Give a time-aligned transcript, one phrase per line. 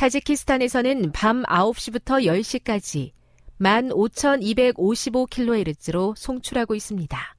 [0.00, 3.12] 타지키스탄에서는 밤 9시부터 10시까지
[3.60, 7.36] 15,255kHz로 송출하고 있습니다.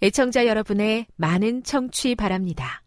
[0.00, 2.82] 애청자 여러분의 많은 청취 바랍니다.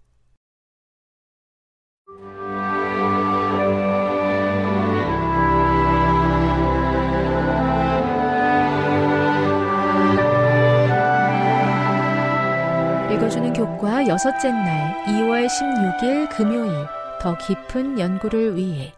[13.14, 18.94] 읽어주는 교과 여섯째 날 2월 16일 금요일 더 깊은 연구를 위해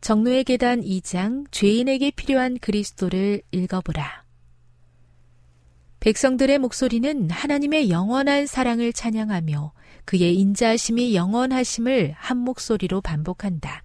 [0.00, 4.24] 정노의 계단 2장 죄인에게 필요한 그리스도를 읽어보라.
[6.00, 9.72] 백성들의 목소리는 하나님의 영원한 사랑을 찬양하며
[10.06, 13.82] 그의 인자하심이 영원하심을 한 목소리로 반복한다.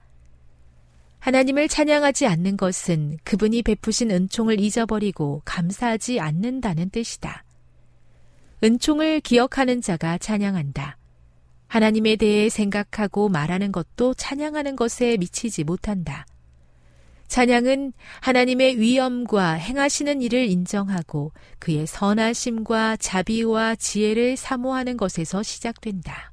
[1.19, 7.43] 하나님을 찬양하지 않는 것은 그분이 베푸신 은총을 잊어버리고 감사하지 않는다는 뜻이다.
[8.63, 10.97] 은총을 기억하는 자가 찬양한다.
[11.73, 16.27] 하나님에 대해 생각하고 말하는 것도 찬양하는 것에 미치지 못한다.
[17.27, 26.31] 찬양은 하나님의 위엄과 행하시는 일을 인정하고 그의 선하심과 자비와 지혜를 사모하는 것에서 시작된다.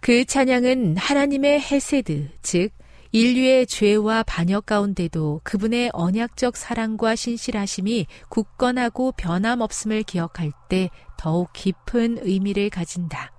[0.00, 2.72] 그 찬양은 하나님의 헤세드, 즉
[3.12, 12.68] 인류의 죄와 반역 가운데도 그분의 언약적 사랑과 신실하심이 굳건하고 변함없음을 기억할 때 더욱 깊은 의미를
[12.68, 13.32] 가진다.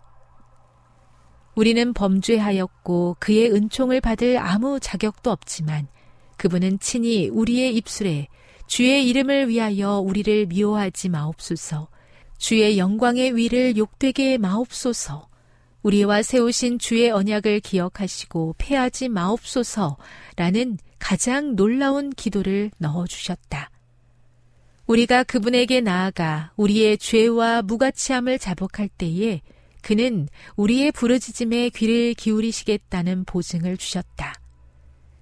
[1.56, 5.88] 우리는 범죄하였고 그의 은총을 받을 아무 자격도 없지만
[6.38, 8.28] 그분은 친히 우리의 입술에
[8.66, 11.90] 주의 이름을 위하여 우리를 미워하지 마옵소서,
[12.38, 15.29] 주의 영광의 위를 욕되게 마옵소서,
[15.84, 23.72] 우리와 세우신 주의 언약을 기억하시고 패하지 마옵소서라는 가장 놀라운 기도를 넣어주셨다.
[24.88, 29.42] 우리가 그분에게 나아가 우리의 죄와 무가치함을 자복할 때에
[29.82, 34.34] 그는 우리의 부르짖음에 귀를 기울이시겠다는 보증을 주셨다.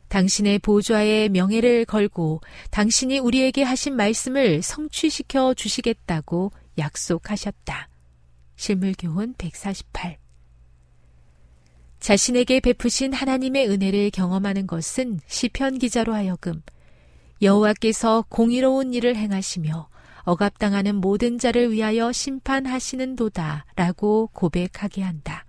[0.08, 2.42] 당신의 보좌에 명예를 걸고
[2.72, 7.90] 당신이 우리에게 하신 말씀을 성취시켜 주시겠다고 약속하셨다.
[8.56, 10.18] 실물교훈 148
[12.00, 16.62] 자신에게 베푸신 하나님의 은혜를 경험하는 것은 시편 기자로 하여금
[17.42, 19.90] 여호와께서 공의로운 일을 행하시며
[20.24, 25.46] 억압당하는 모든 자를 위하여 심판하시는도다라고 고백하게 한다.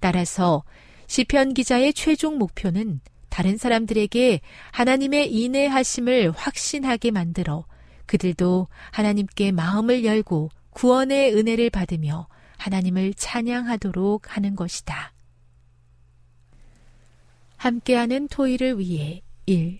[0.00, 0.64] 따라서
[1.06, 4.40] 시편 기자의 최종 목표는 다른 사람들에게
[4.72, 7.64] 하나님의 인내하심을 확신하게 만들어
[8.06, 12.26] 그들도 하나님께 마음을 열고 구원의 은혜를 받으며
[12.58, 15.12] 하나님을 찬양하도록 하는 것이다.
[17.62, 19.78] 함께하는 토의를 위해 1.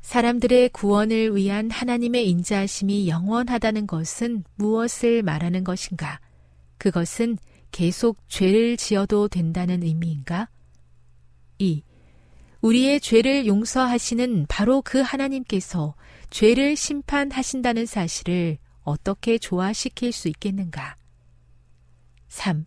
[0.00, 6.20] 사람들의 구원을 위한 하나님의 인자하심이 영원하다는 것은 무엇을 말하는 것인가?
[6.78, 7.36] 그것은
[7.72, 10.48] 계속 죄를 지어도 된다는 의미인가?
[11.58, 11.82] 2.
[12.60, 15.96] 우리의 죄를 용서하시는 바로 그 하나님께서
[16.30, 20.94] 죄를 심판하신다는 사실을 어떻게 조화시킬 수 있겠는가?
[22.28, 22.64] 3.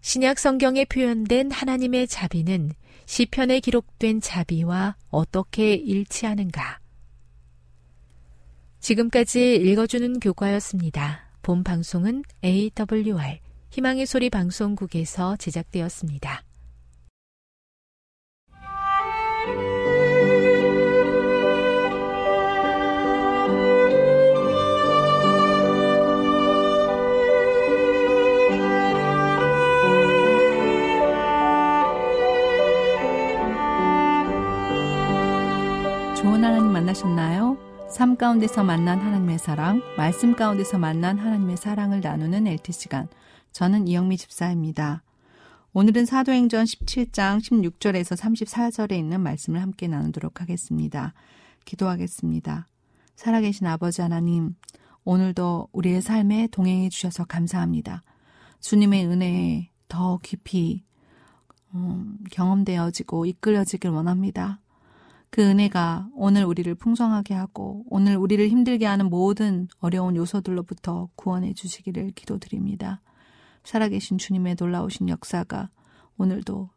[0.00, 2.72] 신약 성경에 표현된 하나님의 자비는
[3.06, 6.80] 시편에 기록된 자비와 어떻게 일치하는가?
[8.80, 11.30] 지금까지 읽어주는 교과였습니다.
[11.42, 16.45] 본 방송은 AWR 희망의 소리 방송국에서 제작되었습니다.
[36.86, 37.58] 만나셨나요?
[37.90, 43.08] 삶 가운데서 만난 하나님의 사랑, 말씀 가운데서 만난 하나님의 사랑을 나누는 LT 시간.
[43.52, 45.02] 저는 이영미 집사입니다.
[45.72, 51.12] 오늘은 사도행전 17장 16절에서 34절에 있는 말씀을 함께 나누도록 하겠습니다.
[51.64, 52.68] 기도하겠습니다.
[53.16, 54.54] 살아계신 아버지 하나님,
[55.04, 58.02] 오늘도 우리의 삶에 동행해 주셔서 감사합니다.
[58.60, 60.84] 주님의 은혜에 더 깊이
[61.74, 64.60] 음, 경험되어지고 이끌어지길 원합니다.
[65.30, 72.12] 그 은혜가 오늘 우리를 풍성하게 하고 오늘 우리를 힘들게 하는 모든 어려운 요소들로부터 구원해 주시기를
[72.12, 73.00] 기도드립니다.
[73.64, 75.70] 살아계신 주님의 놀라우신 역사가
[76.16, 76.70] 오늘도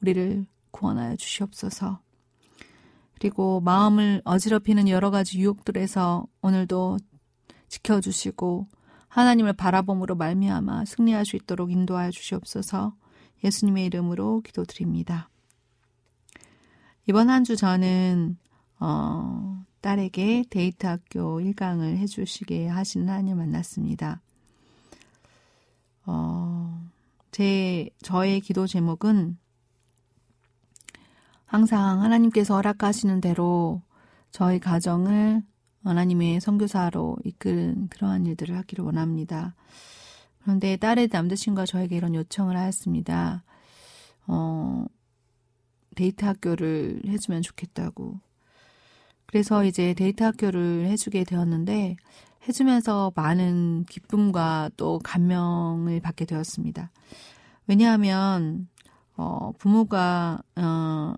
[0.00, 2.00] 우리를 구원하여 주시옵소서.
[3.14, 6.98] 그리고 마음을 어지럽히는 여러 가지 유혹들에서 오늘도
[7.68, 8.66] 지켜주시고
[9.08, 12.94] 하나님을 바라봄으로 말미암아 승리할 수 있도록 인도하여 주시옵소서.
[13.44, 15.28] 예수님의 이름으로 기도드립니다.
[17.10, 18.36] 이번 한 주 저는
[18.78, 24.20] 어, 딸에게 데이트 학교 1강을 해주시게 하신 하나님 만났습니다.
[26.06, 26.88] 어,
[27.32, 29.36] 제 저의 기도 제목은
[31.46, 33.82] 항상 하나님께서 허락하시는 대로
[34.30, 35.42] 저희 가정을
[35.82, 39.56] 하나님의 선교사로 이끄는 그러한 일들을 하기를 원합니다.
[40.44, 43.42] 그런데 딸의 남자친구가 저에게 이런 요청을 하였습니다.
[44.28, 44.86] 어,
[46.00, 48.18] 데이트 학교를 해주면 좋겠다고.
[49.26, 51.96] 그래서 이제 데이트 학교를 해주게 되었는데,
[52.48, 56.90] 해주면서 많은 기쁨과 또 감명을 받게 되었습니다.
[57.66, 58.66] 왜냐하면,
[59.14, 61.14] 어, 부모가, 어,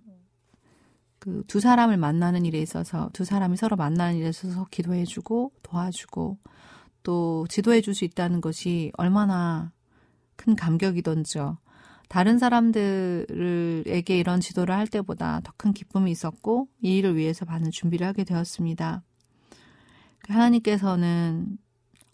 [1.20, 6.38] 그 두 사람을 만나는 일에 있어서, 두 사람이 서로 만나는 일에 있어서 기도해주고, 도와주고,
[7.04, 9.70] 또 지도해줄 수 있다는 것이 얼마나
[10.34, 11.58] 큰 감격이던지요.
[12.12, 18.06] 다른 사람들에게 이런 지도를 할 때보다 더 큰 기쁨이 있었고 이 일을 위해서 많은 준비를
[18.06, 19.02] 하게 되었습니다.
[20.28, 21.56] 하나님께서는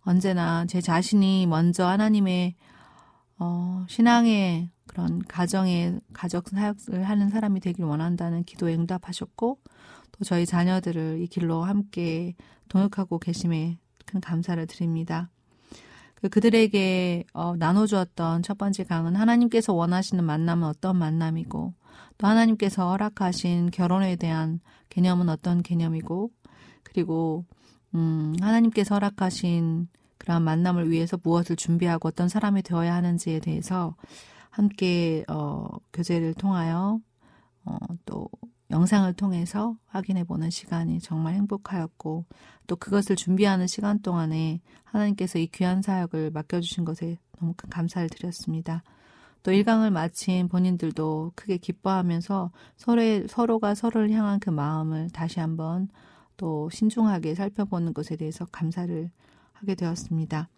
[0.02, 2.54] 언제나 제 자신이 먼저 하나님의
[3.40, 9.58] 어, 신앙의 그런 가정의 가족 사역을 하는 사람이 되길 원한다는 기도에 응답하셨고
[10.12, 12.36] 또 저희 자녀들을 이 길로 함께
[12.68, 15.28] 동역하고 계심에 큰 감사를 드립니다.
[16.20, 21.74] 그 그들에게 어, 나눠주었던 첫 번째 강은 하나님께서 원하시는 만남은 어떤 만남이고
[22.18, 26.30] 또 하나님께서 허락하신 결혼에 대한 개념은 어떤 개념이고
[26.82, 27.44] 그리고
[27.94, 29.88] 음, 하나님께서 허락하신
[30.18, 33.94] 그러한 만남을 위해서 무엇을 준비하고 어떤 사람이 되어야 하는지에 대해서
[34.50, 37.00] 함께 어, 교제를 통하여
[37.68, 38.28] 어, 또
[38.70, 42.24] 영상을 통해서 확인해 보는 시간이 정말 행복하였고
[42.66, 48.82] 또 그것을 준비하는 시간 동안에 하나님께서 이 귀한 사역을 맡겨주신 것에 너무 큰 감사를 드렸습니다.
[49.42, 55.88] 또 1강을 마친 본인들도 크게 기뻐하면서 서로의, 서로가 서로를 향한 그 마음을 다시 한번
[56.36, 59.10] 또 신중하게 살펴보는 것에 대해서 감사를
[59.52, 60.48] 하게 되었습니다.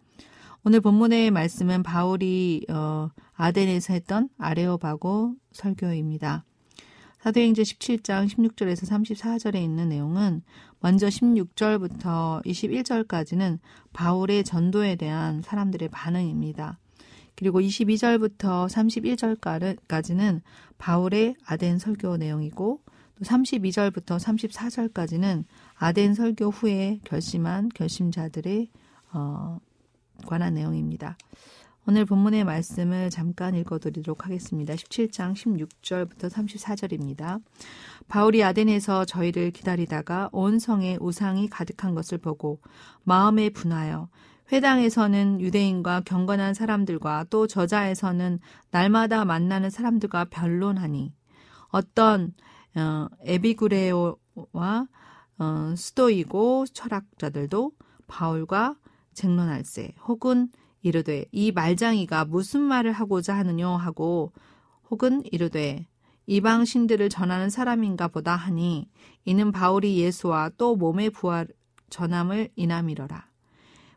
[0.63, 6.43] 오늘 본문의 말씀은 바울이 어, 아덴에서 했던 아레오바고 설교입니다.
[7.21, 10.41] 사도행전 17장 16절에서 34절에 있는 내용은
[10.79, 13.59] 먼저 16절부터 21절까지는
[13.93, 16.79] 바울의 전도에 대한 사람들의 반응입니다.
[17.35, 20.41] 그리고 22절부터 31절까지는
[20.79, 22.81] 바울의 아덴 설교 내용이고
[23.15, 25.43] 또 32절부터 34절까지는
[25.75, 28.67] 아덴 설교 후에 결심한 결심자들의
[29.13, 29.59] 어,
[30.25, 31.17] 관한 내용입니다.
[31.87, 34.75] 오늘 본문의 말씀을 잠깐 읽어드리도록 하겠습니다.
[34.75, 37.41] 17장 16절부터 34절입니다.
[38.07, 42.59] 바울이 아덴에서 저희를 기다리다가 온 성에 우상이 가득한 것을 보고
[43.03, 44.09] 마음에 분하여
[44.51, 51.11] 회당에서는 유대인과 경건한 사람들과 또 저자에서는 날마다 만나는 사람들과 변론하니
[51.69, 52.35] 어떤
[52.75, 54.87] 어, 에비구레오와
[55.39, 57.71] 어, 스토이고 철학자들도
[58.07, 58.75] 바울과
[59.13, 60.49] 쟁론할세 혹은
[60.81, 64.31] 이르되 이 말장이가 무슨 말을 하고자 하느냐 하고
[64.89, 65.87] 혹은 이르되
[66.27, 68.87] 이방 신들을 전하는 사람인가 보다 하니
[69.25, 71.47] 이는 바울이 예수와 또 몸의 부활
[71.89, 73.29] 전함을 인함이러라.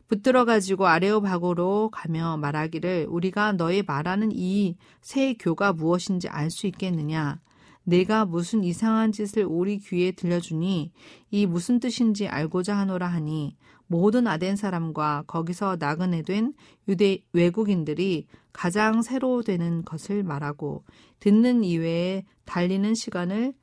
[0.07, 7.39] 붙들어 가지고 아레오바고로 가며 말하기를 우리가 너의 말하는 이 새 교가 무엇인지 알 수 있겠느냐
[7.83, 10.91] 내가 무슨 이상한 짓을 우리 귀에 들려주니
[11.31, 13.55] 이 무슨 뜻인지 알고자 하노라 하니
[13.87, 16.53] 모든 아덴 사람과 거기서 나그네 된
[16.87, 20.83] 유대 외국인들이 가장 새로 되는 것을 말하고
[21.19, 23.53] 듣는 이외에 달리는 시간을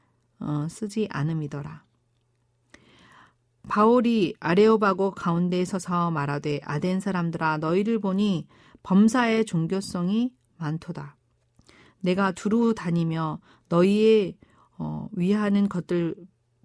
[0.40, 1.84] 어, 쓰지 않음이더라.
[3.68, 8.46] 바울이 아레오바고 가운데에 서서 말하되 아덴 사람들아 너희를 보니
[8.82, 11.16] 범사의 종교성이 많도다.
[12.00, 14.36] 내가 두루 다니며 너희의
[14.78, 16.16] 어, 위하는 것들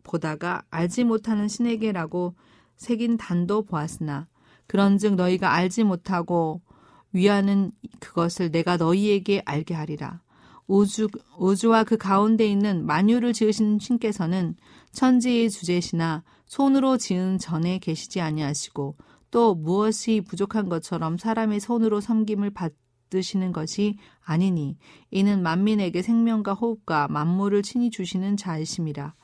[0.04, 2.36] 보다가 알지 못하는 신에게라고
[2.78, 4.28] 새긴 단도 보았으나
[4.68, 6.62] 그런즉 너희가 알지 못하고
[7.12, 10.22] 위하는 그것을 내가 너희에게 알게 하리라.
[10.68, 11.08] 우주,
[11.38, 14.56] 우주와 그 가운데 있는 만유를 지으신 신께서는
[14.92, 18.98] 천지의 주제시나 손으로 지은 전에 계시지 아니하시고
[19.32, 24.78] 또 무엇이 부족한 것처럼 사람의 손으로 섬김을 받으시는 것이 아니니
[25.10, 29.16] 이는 만민에게 생명과 호흡과 만물을 친히 주시는 자이심이라.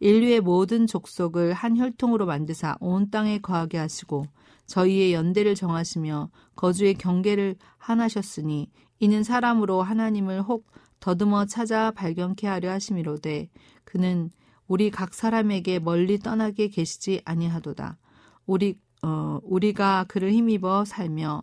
[0.00, 4.26] 인류의 모든 족속을 한 혈통으로 만드사 온 땅에 거하게 하시고
[4.66, 10.66] 저희의 연대를 정하시며 거주의 경계를 하나셨으니 이는 사람으로 하나님을 혹
[11.00, 13.48] 더듬어 찾아 발견케 하려 하심이로되
[13.84, 14.30] 그는
[14.66, 17.98] 우리 각 사람에게 멀리 떠나게 계시지 아니하도다.
[18.46, 21.42] 우리 어, 우리가 그를 힘입어 살며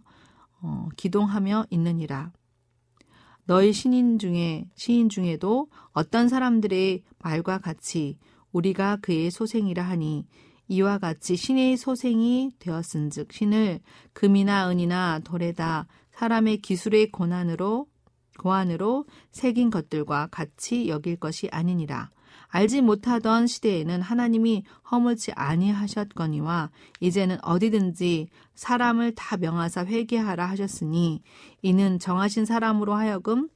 [0.61, 2.31] 어, 기동하며 있느니라.
[3.45, 8.17] 너희 신인 중에 시인 중에도 어떤 사람들의 말과 같이
[8.57, 10.25] 우리가 그의 소생이라 하니
[10.67, 13.79] 이와 같이 신의 소생이 되었은즉 신을
[14.13, 17.87] 금이나 은이나 돌에다 사람의 기술의 고난으로
[18.39, 22.09] 고안으로 새긴 것들과 같이 여길 것이 아니니라.
[22.49, 26.69] 알지 못하던 시대에는 하나님이 허물지 아니하셨거니와
[27.01, 31.21] 이제는 어디든지 사람을 다 명하사 회개하라 하셨으니
[31.61, 33.49] 이는 정하신 사람으로 하여금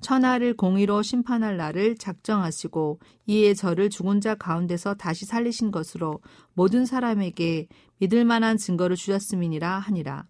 [0.00, 6.20] 천하를 공의로 심판할 날을 작정하시고 이에 저를 죽은 자 가운데서 다시 살리신 것으로
[6.54, 7.66] 모든 사람에게
[7.98, 10.26] 믿을 만한 증거를 주셨음이니라 하니라.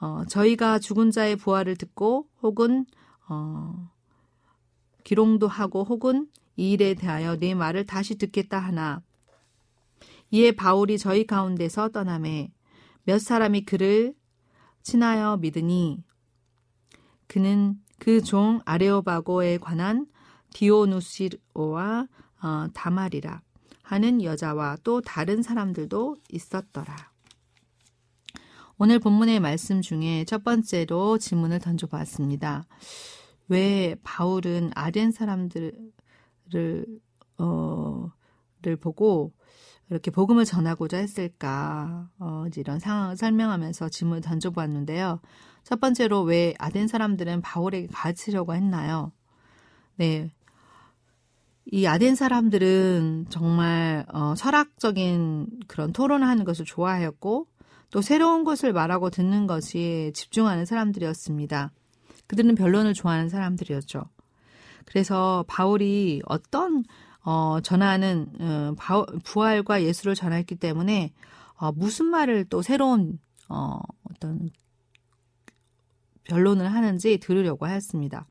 [0.00, 2.86] 어, 저희가 죽은 자의 부활을 듣고 혹은
[3.28, 3.90] 어,
[5.04, 9.02] 기롱도 하고 혹은 이 일에 대하여 내 말을 다시 듣겠다 하나
[10.30, 12.52] 이에 바울이 저희 가운데서 떠남에
[13.04, 14.14] 몇 사람이 그를
[14.82, 16.02] 친하여 믿으니
[17.26, 20.06] 그는 그 종 아레오바고에 관한
[20.54, 22.08] 디오누시오와
[22.42, 23.42] 어, 다말이라
[23.82, 26.94] 하는 여자와 또 다른 사람들도 있었더라.
[28.78, 32.66] 오늘 본문의 말씀 중에 첫 번째로 질문을 던져보았습니다.
[33.48, 35.92] 왜 바울은 아덴 사람들을
[37.38, 38.10] 어
[38.62, 39.32] 를 보고
[39.90, 42.10] 이렇게 복음을 전하고자 했을까?
[42.18, 45.20] 어, 이런 상황을 설명하면서 질문을 던져보았는데요.
[45.68, 49.12] 첫 번째로 왜 아덴 사람들은 바울에게 가르치려고 했나요?
[49.96, 50.30] 네.
[51.66, 57.48] 이 아덴 사람들은 정말 어, 철학적인 그런 토론을 하는 것을 좋아했고
[57.90, 61.70] 또 새로운 것을 말하고 듣는 것이 집중하는 사람들이었습니다.
[62.28, 64.04] 그들은 변론을 좋아하는 사람들이었죠.
[64.86, 66.82] 그래서 바울이 어떤
[67.22, 68.74] 어, 전하는 어,
[69.22, 71.12] 부활과 예수를 전했기 때문에
[71.58, 73.18] 어, 무슨 말을 또 새로운
[73.50, 74.48] 어, 어떤
[76.28, 78.26] 변론을 하는지 들으려고 하였습니다.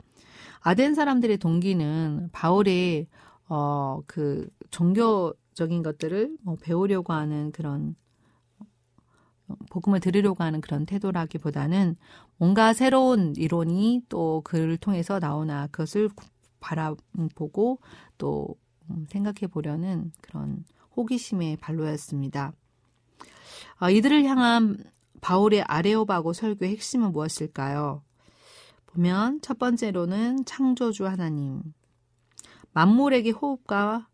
[0.61, 3.07] 아덴 사람들의 동기는 바울의
[3.49, 7.95] 어, 그 종교적인 것들을 뭐 배우려고 하는 그런
[9.47, 11.95] 어, 복음을 들으려고 하는 그런 태도라기보다는
[12.37, 16.09] 뭔가 새로운 이론이 또 그를 통해서 나오나 그것을
[16.59, 17.79] 바라보고
[18.17, 18.55] 또
[18.89, 22.53] 음, 생각해 보려는 그런 호기심의 발로였습니다.
[23.79, 24.77] 어, 이들을 향한
[25.21, 28.03] 바울의 아레오바고 설교의 핵심은 무엇일까요?
[28.87, 31.61] 보면 첫 번째로는 창조주 하나님,
[32.73, 34.07] 만물에게 호흡과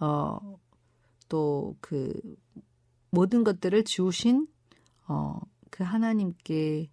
[0.00, 0.58] 어,
[1.28, 2.12] 또 그
[3.10, 4.46] 모든 것들을 지우신
[5.08, 6.90] 어, 그 하나님께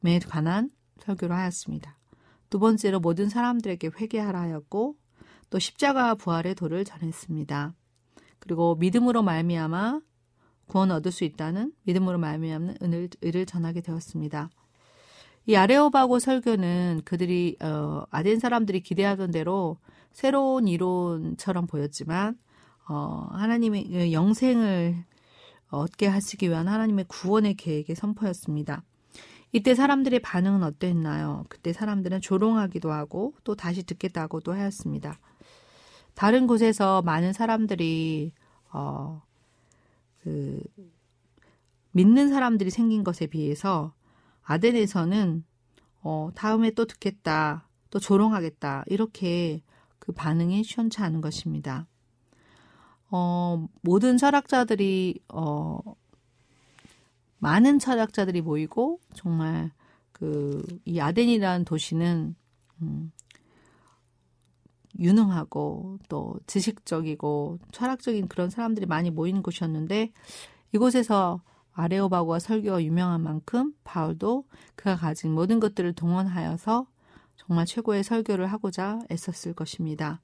[0.00, 1.98] 매 관한 설교를 하였습니다.
[2.50, 4.96] 두 번째로 모든 사람들에게 회개하라 하였고
[5.50, 7.74] 또 십자가 부활의 도를 전했습니다.
[8.38, 10.00] 그리고 믿음으로 말미암아
[10.66, 14.50] 구원 얻을 수 있다는 믿음으로 말미암는 은을, 을을 전하게 되었습니다.
[15.46, 19.76] 이 아레오바고 설교는 그들이 어, 아덴 사람들이 기대하던 대로
[20.12, 22.38] 새로운 이론처럼 보였지만
[22.88, 25.04] 어, 하나님의 그 영생을
[25.68, 28.82] 얻게 하시기 위한 하나님의 구원의 계획의 선포였습니다.
[29.52, 31.44] 이때 사람들의 반응은 어땠나요?
[31.48, 35.18] 그때 사람들은 조롱하기도 하고 또 다시 듣겠다고도 하였습니다.
[36.14, 38.32] 다른 곳에서 많은 사람들이
[38.72, 39.22] 어,
[40.24, 40.60] 그
[41.92, 43.92] 믿는 사람들이 생긴 것에 비해서
[44.42, 45.44] 아덴에서는
[46.02, 49.62] 어, 다음에 또 듣겠다, 또 조롱하겠다 이렇게
[49.98, 51.86] 그 반응이 시원치 않은 것입니다.
[53.10, 55.78] 어, 모든 철학자들이 어,
[57.38, 59.70] 많은 철학자들이 모이고 정말
[60.12, 62.34] 그 이 아덴이라는 도시는
[62.82, 63.12] 음,
[64.98, 70.12] 유능하고 또 지식적이고 철학적인 그런 사람들이 많이 모이는 곳이었는데
[70.72, 74.44] 이곳에서 아레오바고가 설교가 유명한 만큼 바울도
[74.76, 76.86] 그가 가진 모든 것들을 동원하여서
[77.36, 80.20] 정말 최고의 설교를 하고자 애썼을 것입니다.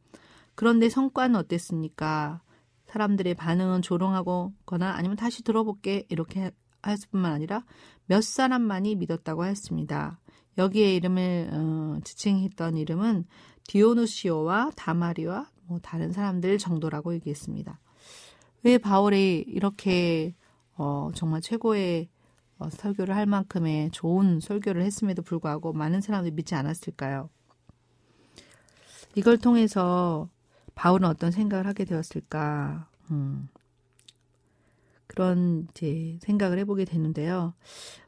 [0.55, 2.41] 그런데 성과는 어땠습니까?
[2.87, 6.51] 사람들의 반응은 조롱하거나 아니면 다시 들어볼게 이렇게
[6.87, 7.65] 했을 뿐만 아니라
[8.07, 10.19] 몇 사람만이 믿었다고 했습니다.
[10.59, 13.25] 여기에 이름을 어, 지칭했던 이름은
[13.71, 17.79] 디오누시오와 다마리와 뭐 다른 사람들 정도라고 얘기했습니다.
[18.65, 20.35] 왜 바울이 이렇게
[20.77, 22.09] 어, 정말 최고의
[22.59, 27.31] 어, 설교를 할 만큼의 좋은 설교를 했음에도 불구하고 많은 사람들이 믿지 않았을까요?
[29.15, 30.29] 이걸 통해서
[30.75, 32.89] 바울은 어떤 생각을 하게 되었을까?
[33.13, 33.49] 음,
[35.07, 37.55] 그런 이제 생각을 해보게 되는데요.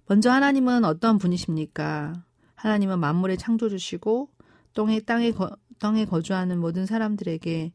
[0.07, 2.15] 먼저 하나님은 어떤 분이십니까?
[2.57, 4.29] 하나님은 만물의 창조주시고
[4.75, 7.73] 땅에 땅에 거, 땅에 거주하는 모든 사람들에게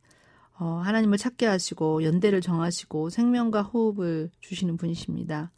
[0.60, 5.52] 어, 하나님을 찾게 하시고 연대를 정하시고 생명과 호흡을 주시는 분이십니다.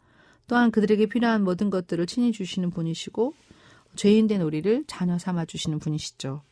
[0.46, 3.34] 또한 그들에게 필요한 모든 것들을 친히 주시는 분이시고
[3.96, 6.42] 죄인된 우리를 자녀 삼아 주시는 분이시죠.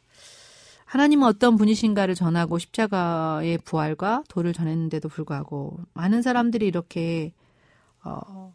[0.85, 7.35] 하나님은 어떤 분이신가를 전하고 십자가의 부활과 도를 전했는데도 불구하고 많은 사람들이 이렇게
[8.03, 8.55] 어,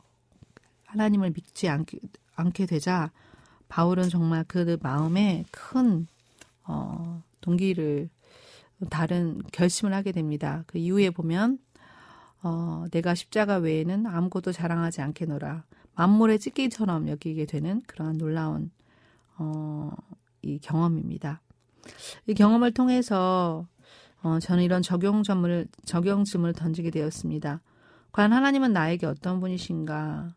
[0.86, 2.00] 하나님을 믿지 않게,
[2.36, 3.12] 않게 되자
[3.68, 6.08] 바울은 정말 그 마음에 큰
[6.66, 8.10] 어, 동기를
[8.90, 10.64] 다른 결심을 하게 됩니다.
[10.68, 11.60] 그 이후에 보면
[12.42, 15.64] 어, 내가 십자가 외에는 아무것도 자랑하지 않겠노라.
[15.96, 18.72] 만물의 찢기처럼 여기게 되는 그러한 놀라운
[19.38, 19.92] 어,
[20.42, 21.42] 이 경험입니다.
[22.28, 23.68] 이 경험을 통해서
[24.22, 27.62] 어, 저는 이런 적용점을 적용점을 던지게 되었습니다.
[28.12, 30.36] 과연 하나님은 나에게 어떤 분이신가?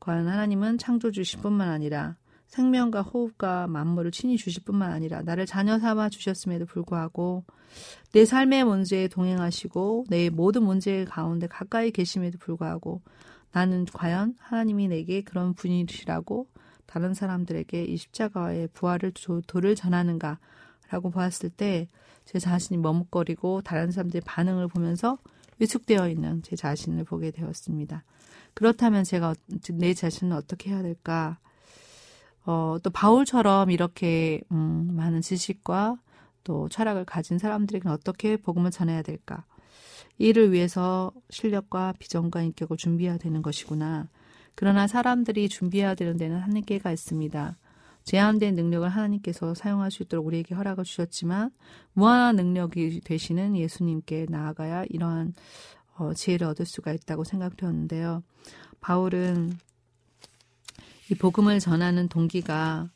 [0.00, 2.16] 과연 하나님은 창조주실 뿐만 아니라
[2.54, 7.44] 생명과 호흡과 만물을 친히 주실 뿐만 아니라 나를 자녀 삼아 주셨음에도 불구하고
[8.12, 13.02] 내 삶의 문제에 동행하시고 내 모든 문제 가운데 가까이 계심에도 불구하고
[13.52, 16.48] 나는 과연 하나님이 내게 그런 분이시라고
[16.86, 19.12] 다른 사람들에게 이 십자가의 부활을
[19.46, 21.88] 도를 전하는가라고 보았을 때
[22.24, 25.18] 제 자신이 머뭇거리고 다른 사람들의 반응을 보면서
[25.58, 28.04] 위축되어 있는 제 자신을 보게 되었습니다.
[28.54, 29.34] 그렇다면 제가
[29.74, 31.38] 내 자신을 어떻게 해야 될까?
[32.46, 35.96] 어, 또 바울처럼 이렇게 음, 많은 지식과
[36.44, 39.44] 또 철학을 가진 사람들에게 어떻게 복음을 전해야 될까?
[40.18, 44.08] 이를 위해서 실력과 비전과 인격을 준비해야 되는 것이구나.
[44.54, 47.56] 그러나 사람들이 준비해야 되는 데는 한계가 있습니다.
[48.04, 51.50] 제한된 능력을 하나님께서 사용할 수 있도록 우리에게 허락을 주셨지만
[51.94, 55.32] 무한한 능력이 되시는 예수님께 나아가야 이러한
[55.96, 58.22] 어, 지혜를 얻을 수가 있다고 생각되었는데요.
[58.80, 59.56] 바울은
[61.10, 62.88] 이 복음을 전하는 동기가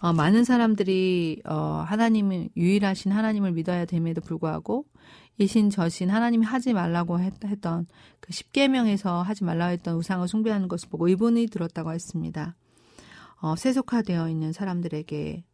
[0.00, 4.86] 어, 많은 사람들이 어, 하나님을 유일하신 하나님을 믿어야 됨에도 불구하고
[5.38, 7.86] 이신 저신 하나님이 하지 말라고 했, 던그
[8.30, 12.56] 십계명에서 하지 말라고 했던 우상을 숭배하는 것을 보고 의분이 들었다고 했습니다.
[13.40, 15.44] 어, 세속화되어 있는 사람들에게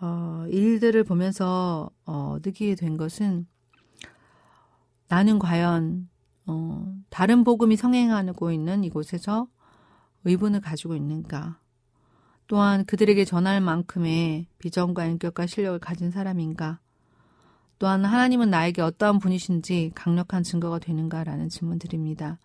[0.00, 3.46] 어, 일들을 보면서 어, 느끼게 된 것은
[5.08, 6.08] 나는 과연
[6.46, 9.48] 어, 다른 복음이 성행하고 있는 이곳에서
[10.24, 11.58] 의분을 가지고 있는가?
[12.46, 16.80] 또한 그들에게 전할 만큼의 비전과 인격과 실력을 가진 사람인가?
[17.78, 22.38] 또한 하나님은 나에게 어떠한 분이신지 강력한 증거가 되는가라는 질문 드립니다.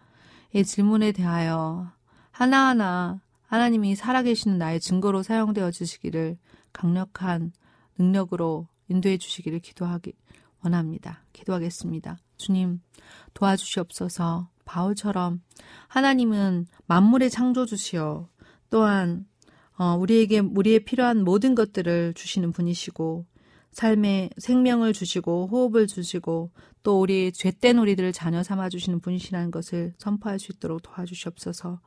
[0.54, 1.92] 이 질문에 대하여
[2.32, 6.38] 하나하나 하나님이 살아계시는 나의 증거로 사용되어 주시기를
[6.72, 7.52] 강력한
[7.98, 10.14] 능력으로 인도해 주시기를 기도하기
[10.64, 11.24] 원합니다.
[11.34, 12.18] 기도하겠습니다.
[12.38, 12.82] 주님
[13.34, 14.53] 도와주시옵소서.
[14.66, 15.42] 바울처럼
[15.88, 18.30] 하나님은 만물의 창조주시여
[18.70, 19.26] 또한
[19.78, 23.26] 어, 우리에게 우리의 필요한 모든 것들을 주시는 분이시고
[23.72, 26.52] 삶에 생명을 주시고 호흡을 주시고
[26.84, 31.80] 또 우리 죄된 우리들을 자녀 삼아 주시는 분이시라는 것을 선포할 수 있도록 도와주시옵소서.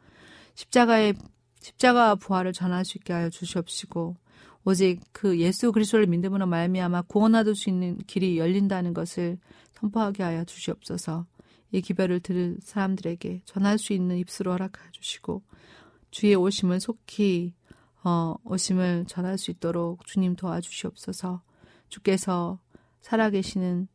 [0.55, 1.15] 십자가의
[1.61, 4.17] 십자가와 부활을 전할 수 있게 하여 주시옵시고
[4.65, 9.39] 오직 그 예수 그리스도를 믿음으로 말미암아 구원 얻을 수 있는 길이 열린다는 것을
[9.75, 11.27] 선포하게 하여 주시옵소서.
[11.72, 15.42] 이 기별을 들을 사람들에게 전할 수 있는 입술을 허락해 주시고
[16.11, 17.55] 주의 오심을 속히
[18.05, 21.42] 어, 오심을 전할 수 있도록 주님 도와주시옵소서.
[21.88, 22.61] 주께서
[23.00, 23.88] 살아계시는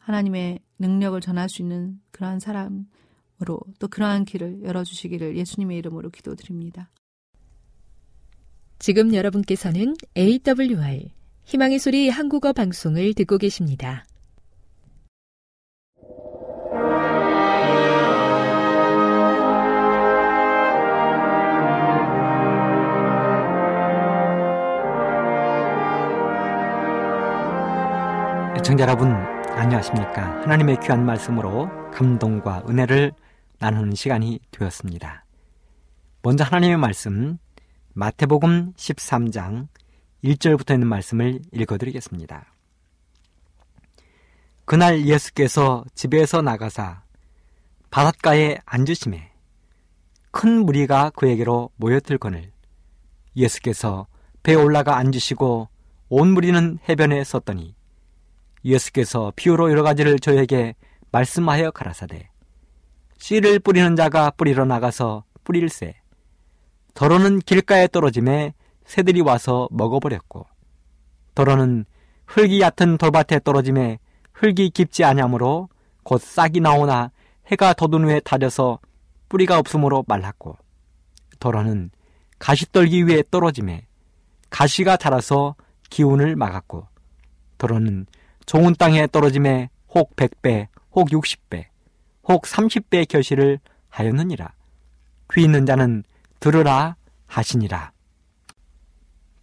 [0.00, 6.90] 하나님의 능력을 전할 수 있는 그러한 사람으로 또 그러한 길을 열어주시기를 예수님의 이름으로 기도드립니다.
[8.80, 11.10] 지금 여러분께서는 AWR
[11.44, 14.04] 희망의 소리 한국어 방송을 듣고 계십니다.
[28.68, 30.42] 애청자 여러분 안녕하십니까?
[30.42, 33.12] 하나님의 귀한 말씀으로 감동과 은혜를
[33.60, 35.24] 나누는 시간이 되었습니다.
[36.20, 37.38] 먼저 하나님의 말씀
[37.94, 39.68] 마태복음 13장
[40.22, 42.44] 1절부터 있는 말씀을 읽어드리겠습니다.
[44.66, 47.00] 그날 예수께서 집에서 나가사
[47.88, 49.32] 바닷가에 앉으심에
[50.30, 52.52] 큰 무리가 그에게로 모여들거늘
[53.34, 54.08] 예수께서
[54.42, 55.68] 배에 올라가 앉으시고
[56.10, 57.77] 온 무리는 해변에 섰더니
[58.68, 60.74] 예수께서 비유로 여러 가지를 저에게
[61.10, 62.30] 말씀하여 가라사대
[63.18, 65.94] 씨를 뿌리는 자가 뿌리러 나가서 뿌릴새
[66.94, 68.54] 더러는 길가에 떨어짐에
[68.84, 70.46] 새들이 와서 먹어버렸고
[71.34, 71.84] 더러는
[72.26, 73.98] 흙이 얕은 돌밭에 떨어짐에
[74.32, 75.68] 흙이 깊지 아니하므로
[76.02, 77.10] 곧 싹이 나오나
[77.46, 78.78] 해가 돋은 후에 다져서
[79.28, 80.56] 뿌리가 없으므로 말랐고
[81.38, 81.90] 더러는
[82.38, 83.86] 가시 떨기 위에 떨어짐에
[84.50, 85.54] 가시가 자라서
[85.90, 86.86] 기운을 막았고
[87.58, 88.06] 더러는
[88.48, 91.66] 좋은 땅에 떨어짐에 혹 100배, 혹 60배,
[92.24, 93.58] 혹 30배의 결실을
[93.90, 94.54] 하였느니라.
[95.34, 96.02] 귀 있는 자는
[96.40, 97.92] 들으라 하시니라.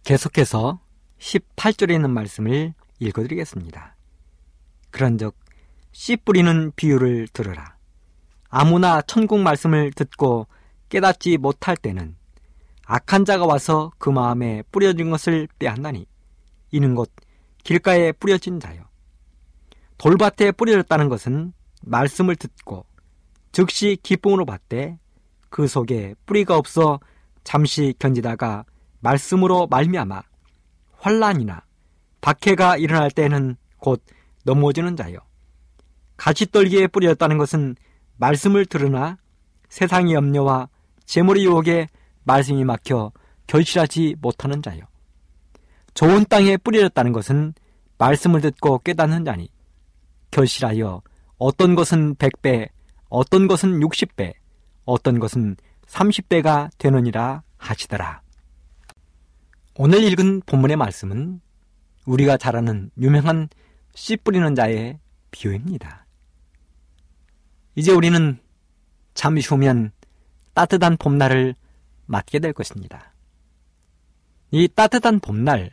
[0.02, 0.80] 계속해서
[1.20, 3.94] 18절에 있는 말씀을 읽어드리겠습니다.
[4.90, 5.36] 그런즉
[5.92, 7.76] 씨 뿌리는 비유를 들으라.
[8.48, 10.48] 아무나 천국 말씀을 듣고
[10.88, 12.16] 깨닫지 못할 때는
[12.86, 16.08] 악한 자가 와서 그 마음에 뿌려진 것을 빼앗나니
[16.72, 17.12] 이는 곧
[17.62, 18.95] 길가에 뿌려진 자요.
[19.98, 22.84] 돌밭에 뿌려졌다는 것은 말씀을 듣고
[23.52, 24.98] 즉시 기쁨으로 받되
[25.48, 27.00] 그 속에 뿌리가 없어
[27.44, 28.64] 잠시 견디다가
[29.00, 30.22] 말씀으로 말미암아
[30.98, 31.64] 환란이나
[32.20, 34.02] 박해가 일어날 때는 곧
[34.44, 35.18] 넘어지는 자요.
[36.16, 37.76] 가시떨기에 뿌려졌다는 것은
[38.16, 39.18] 말씀을 들으나
[39.68, 40.68] 세상의 염려와
[41.04, 41.88] 재물의 유혹에
[42.24, 43.12] 말씀이 막혀
[43.46, 44.82] 결실하지 못하는 자요.
[45.94, 47.54] 좋은 땅에 뿌려졌다는 것은
[47.98, 49.48] 말씀을 듣고 깨닫는 자니
[50.36, 51.00] 결실하여
[51.38, 52.68] 어떤 것은 100배,
[53.08, 54.34] 어떤 것은 60배,
[54.84, 58.20] 어떤 것은 30배가 되느니라 하시더라.
[59.76, 61.40] 오늘 읽은 본문의 말씀은
[62.04, 63.48] 우리가 잘 아는 유명한
[63.94, 64.98] 씨 뿌리는 자의
[65.30, 66.06] 비유입니다.
[67.74, 68.38] 이제 우리는
[69.14, 69.92] 잠시 후면
[70.52, 71.54] 따뜻한 봄날을
[72.04, 73.14] 맞게 될 것입니다.
[74.50, 75.70] 이 따뜻한 봄날,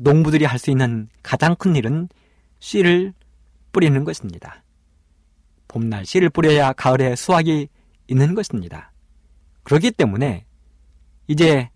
[0.00, 2.08] 농부들이 할 수 있는 가장 큰 일은
[2.58, 3.14] 씨를
[3.72, 4.62] 뿌리는 것입니다.
[5.68, 7.68] 봄날 씨를 뿌려야 가을에 수확이
[8.06, 8.92] 있는 것입니다.
[9.62, 10.44] 그렇기 때문에
[11.28, 11.70] 이제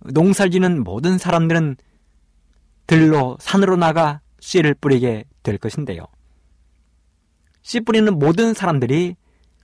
[0.00, 1.76] 농사 지는 모든 사람들은
[2.86, 6.06] 들로 산으로 나가 씨를 뿌리게 될 것인데요.
[7.62, 9.16] 씨 뿌리는 모든 사람들이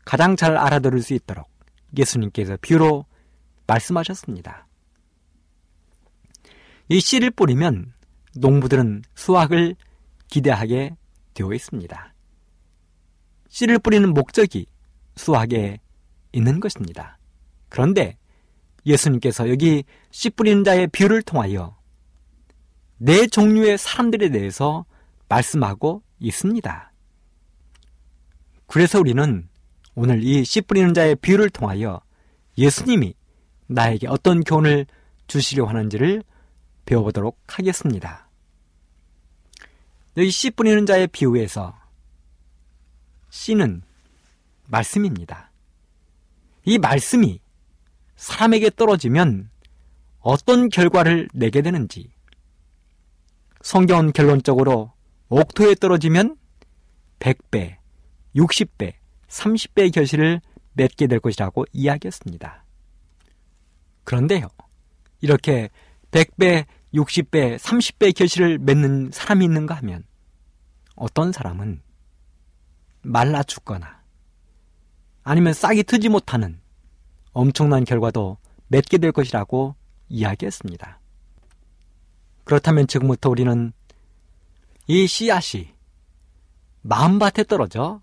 [0.05, 1.49] 가장 잘 알아들을 수 있도록
[1.97, 3.07] 예수님께서 비유로
[3.67, 4.67] 말씀하셨습니다.
[6.89, 7.93] 이 씨를 뿌리면
[8.37, 9.77] 농부들은 수확을
[10.29, 10.97] 기대하게
[11.35, 12.15] 되어 있습니다.
[13.49, 14.67] 씨를 뿌리는 목적이
[15.17, 15.79] 수학에
[16.33, 17.19] 있는 것입니다.
[17.69, 18.17] 그런데
[18.87, 21.77] 예수님께서 여기 씨 뿌리는 자의 비유를 통하여
[22.97, 24.85] 네 종류의 사람들에 대해서
[25.29, 26.93] 말씀하고 있습니다.
[28.67, 29.49] 그래서 우리는
[29.95, 32.01] 오늘 이 씨 뿌리는 자의 비유를 통하여
[32.57, 33.15] 예수님이
[33.67, 34.87] 나에게 어떤 교훈을
[35.27, 36.23] 주시려 하는지를
[36.87, 38.29] 배워보도록 하겠습니다.
[40.17, 41.75] 여기 씨 뿌리는 자의 비유에서
[43.31, 43.83] 씨는
[44.67, 45.51] 말씀입니다.
[46.65, 47.41] 이 말씀이
[48.17, 49.51] 사람에게 떨어지면
[50.21, 52.13] 어떤 결과를 내게 되는지
[53.63, 54.93] 성경은 결론적으로
[55.29, 56.37] 옥토에 떨어지면
[57.19, 57.77] 100배,
[58.37, 58.95] 60배,
[59.29, 60.41] 30배의 결실을
[60.75, 62.65] 맺게 될 것이라고 이야기했습니다.
[64.05, 64.49] 그런데요,
[65.21, 65.71] 이렇게
[66.11, 70.05] 100배, 60배, 30배 결실을 맺는 사람이 있는가 하면
[70.95, 71.83] 어떤 사람은
[73.03, 74.03] 말라 죽거나
[75.25, 76.61] 아니면 싹이 트지 못하는
[77.33, 79.75] 엄청난 결과도 맺게 될 것이라고
[80.09, 81.01] 이야기했습니다.
[82.45, 83.73] 그렇다면 지금부터 우리는
[84.87, 85.75] 이 씨앗이
[86.83, 88.01] 마음밭에 떨어져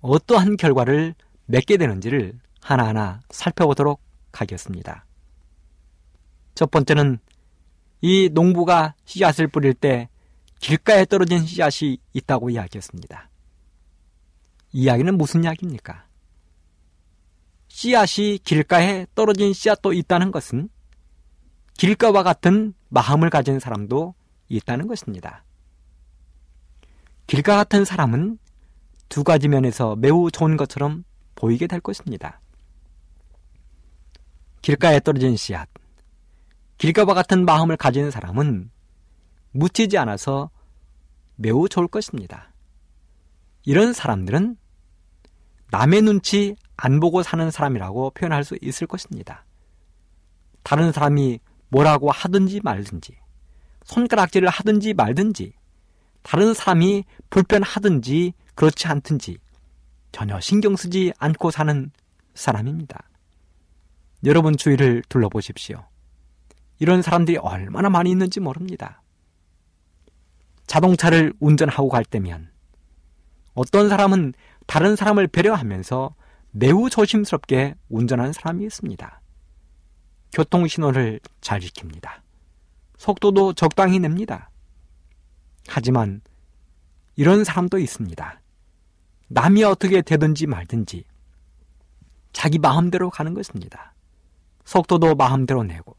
[0.00, 1.14] 어떠한 결과를
[1.46, 5.04] 맺게 되는지를 하나하나 살펴보도록 가겠습니다.
[6.54, 7.18] 첫 번째는
[8.02, 10.08] 이 농부가 씨앗을 뿌릴 때
[10.58, 13.30] 길가에 떨어진 씨앗이 있다고 이야기했습니다.
[14.72, 16.06] 이야기는 무슨 이야기입니까?
[17.68, 20.68] 씨앗이 길가에 떨어진 씨앗도 있다는 것은
[21.78, 24.14] 길가와 같은 마음을 가진 사람도
[24.48, 25.44] 있다는 것입니다.
[27.26, 28.38] 길가 같은 사람은
[29.08, 32.40] 두 가지 면에서 매우 좋은 것처럼 보이게 될 것입니다.
[34.60, 35.68] 길가에 떨어진 씨앗.
[36.82, 38.68] 길가와 같은 마음을 가진 사람은
[39.52, 40.50] 묻히지 않아서
[41.36, 42.52] 매우 좋을 것입니다.
[43.64, 44.56] 이런 사람들은
[45.70, 49.44] 남의 눈치 안 보고 사는 사람이라고 표현할 수 있을 것입니다.
[50.64, 53.16] 다른 사람이 뭐라고 하든지 말든지,
[53.84, 55.52] 손가락질을 하든지 말든지,
[56.24, 59.38] 다른 사람이 불편하든지 그렇지 않든지
[60.10, 61.92] 전혀 신경 쓰지 않고 사는
[62.34, 63.08] 사람입니다.
[64.24, 65.91] 여러분 주위를 둘러보십시오.
[66.78, 69.02] 이런 사람들이 얼마나 많이 있는지 모릅니다.
[70.66, 72.50] 자동차를 운전하고 갈 때면
[73.54, 74.32] 어떤 사람은
[74.66, 76.14] 다른 사람을 배려하면서
[76.52, 79.20] 매우 조심스럽게 운전하는 사람이 있습니다.
[80.32, 82.22] 교통신호를 잘 지킵니다.
[82.96, 84.50] 속도도 적당히 냅니다.
[85.68, 86.22] 하지만
[87.16, 88.40] 이런 사람도 있습니다.
[89.28, 91.04] 남이 어떻게 되든지 말든지
[92.32, 93.94] 자기 마음대로 가는 것입니다.
[94.64, 95.96] 속도도 마음대로 내고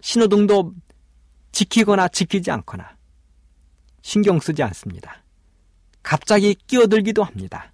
[0.00, 0.74] 신호등도
[1.52, 2.96] 지키거나 지키지 않거나
[4.02, 5.22] 신경 쓰지 않습니다.
[6.02, 7.72] 갑자기 끼어들기도 합니다.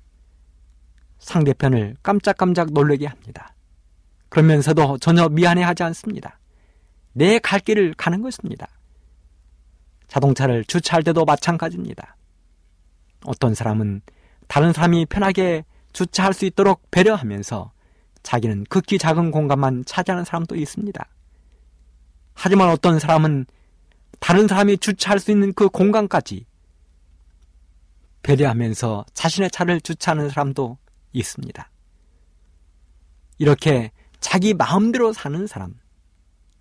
[1.19, 3.55] 상대편을 깜짝깜짝 놀라게 합니다.
[4.29, 6.39] 그러면서도 전혀 미안해하지 않습니다.
[7.13, 8.67] 내 갈 길을 가는 것입니다.
[10.09, 12.17] 자동차를 주차할 때도 마찬가지입니다.
[13.25, 14.03] 어떤 사람은
[14.49, 17.73] 다른 사람이 편하게 주차할 수 있도록 배려하면서
[18.23, 21.09] 자기는 극히 작은 공간만 차지하는 사람도 있습니다.
[22.37, 23.47] 하지만 어떤 사람은
[24.21, 26.47] 다른 사람이 주차할 수 있는 그 공간까지
[28.23, 30.79] 배려하면서 자신의 차를 주차하는 사람도
[31.13, 31.71] 있습니다.
[33.39, 35.75] 이렇게 자기 마음대로 사는 사람,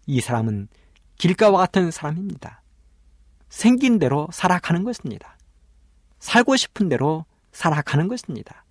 [0.06, 0.70] 이 사람은
[1.18, 2.62] 길가와 같은 사람입니다.
[3.50, 5.38] 생긴 대로 살아가는 것입니다.
[6.20, 8.66] 살고 싶은 대로 살아가는 것입니다.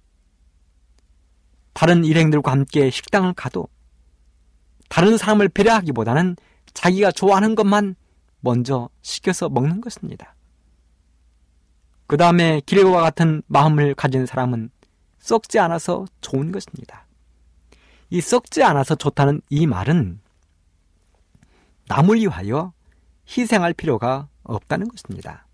[1.73, 3.69] 다른 일행들과 함께 식당을 가도
[4.89, 6.37] 다른 사람을 배려하기보다는
[6.75, 7.97] 자기가 좋아하는 것만
[8.41, 10.35] 먼저 시켜서 먹는 것입니다.
[12.07, 14.71] 그 다음에 기레와 같은 마음을 가진 사람은
[15.19, 17.07] 썩지 않아서 좋은 것입니다.
[18.11, 20.21] 이 썩지 않아서 좋다는 이 말은
[21.89, 22.73] 남을 위하여
[23.27, 25.47] 희생할 필요가 없다는 것입니다.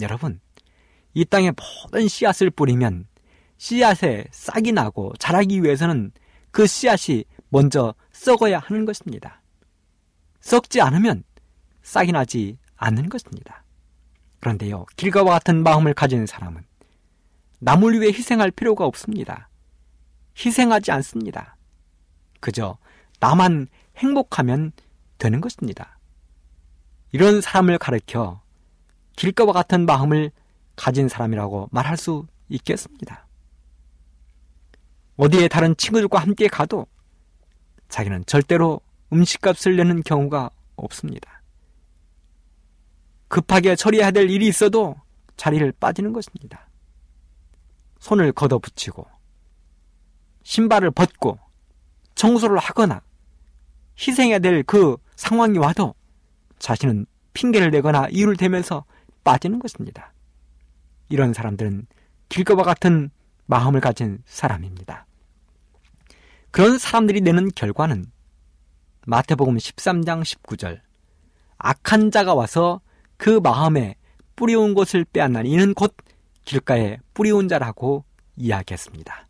[0.00, 0.40] 여러분,
[1.14, 3.06] 이 땅에 모든 씨앗을 뿌리면
[3.56, 6.12] 씨앗에 싹이 나고 자라기 위해서는
[6.50, 9.40] 그 씨앗이 먼저 썩어야 하는 것입니다.
[10.44, 11.24] 썩지 않으면
[11.82, 13.64] 싹이 나지 않는 것입니다.
[14.40, 16.62] 그런데요, 길가와 같은 마음을 가진 사람은
[17.60, 19.48] 남을 위해 희생할 필요가 없습니다.
[20.38, 21.56] 희생하지 않습니다.
[22.40, 22.76] 그저
[23.20, 24.72] 나만 행복하면
[25.16, 25.98] 되는 것입니다.
[27.12, 28.42] 이런 사람을 가르켜
[29.16, 30.30] 길가와 같은 마음을
[30.76, 33.26] 가진 사람이라고 말할 수 있겠습니다.
[35.16, 36.86] 어디에 다른 친구들과 함께 가도
[37.88, 41.42] 자기는 절대로 음식값을 내는 경우가 없습니다.
[43.28, 44.96] 급하게 처리해야 될 일이 있어도
[45.36, 46.68] 자리를 빠지는 것입니다.
[47.98, 49.06] 손을 걷어붙이고
[50.42, 51.38] 신발을 벗고
[52.14, 53.02] 청소를 하거나
[53.98, 55.94] 희생해야 될 그 상황이 와도
[56.58, 58.84] 자신은 핑계를 대거나 이유를 대면서
[59.22, 60.12] 빠지는 것입니다.
[61.08, 61.86] 이런 사람들은
[62.28, 63.10] 길거와 같은
[63.46, 65.06] 마음을 가진 사람입니다.
[66.50, 68.10] 그런 사람들이 내는 결과는
[69.06, 70.80] 마태복음 13장 19절
[71.58, 72.80] 악한 자가 와서
[73.16, 73.96] 그 마음에
[74.36, 75.94] 뿌리온 것을 빼앗나니 이는 곧
[76.44, 78.04] 길가에 뿌리온 자라고
[78.36, 79.28] 이야기했습니다.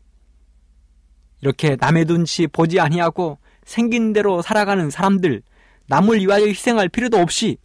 [1.41, 5.43] 이렇게 남의 눈치 보지 아니하고 생긴 대로 살아가는 사람들,
[5.89, 7.59] 남을 위하여 희생할 필요도 없이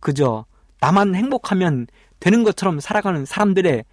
[0.00, 0.44] 그저
[0.80, 1.86] 나만 행복하면
[2.20, 3.84] 되는 것처럼 살아가는 사람들의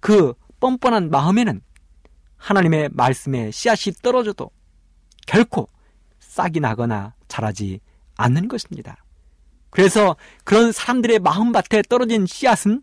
[0.00, 1.60] 그 뻔뻔한 마음에는
[2.36, 4.50] 하나님의 말씀에 씨앗이 떨어져도
[5.26, 5.68] 결코
[6.36, 7.80] 싹이 나거나 자라지
[8.16, 9.02] 않는 것입니다.
[9.70, 12.82] 그래서 그런 사람들의 마음밭에 떨어진 씨앗은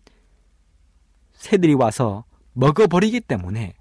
[1.34, 3.76] 새들이 와서 먹어버리기 때문에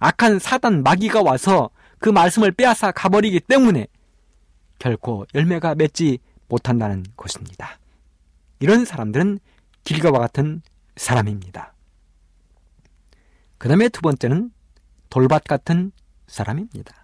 [0.00, 3.86] 악한 사단 마귀가 와서 그 말씀을 빼앗아 가버리기 때문에
[4.80, 6.18] 결코 열매가 맺지
[6.48, 7.78] 못한다는 것입니다.
[8.58, 9.38] 이런 사람들은
[9.84, 10.62] 길가와 같은
[10.96, 11.74] 사람입니다.
[13.58, 14.50] 그 다음에 두 번째는
[15.10, 15.92] 돌밭 같은
[16.26, 16.97] 사람입니다.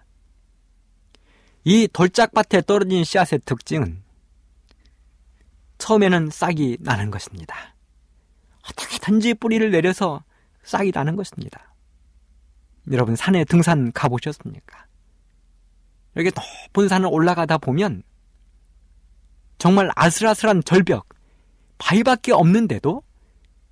[1.65, 4.03] 이 돌짝밭에 떨어진 씨앗의 특징은
[5.79, 7.75] 처음에는 싹이 나는 것입니다.
[8.69, 10.23] 어떻게든지 뿌리를 내려서
[10.63, 11.73] 싹이 나는 것입니다.
[12.91, 14.85] 여러분 산에 등산 가보셨습니까?
[16.13, 18.03] 이렇게 높은 산을 올라가다 보면
[19.57, 21.09] 정말 아슬아슬한 절벽,
[21.79, 23.01] 바위밖에 없는데도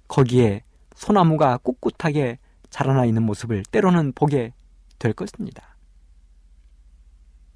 [0.08, 0.63] 거기에
[0.95, 2.39] 소나무가 꿋꿋하게
[2.71, 4.51] 자라나 있는 모습을 때로는 보게
[4.97, 5.72] 될 것입니다.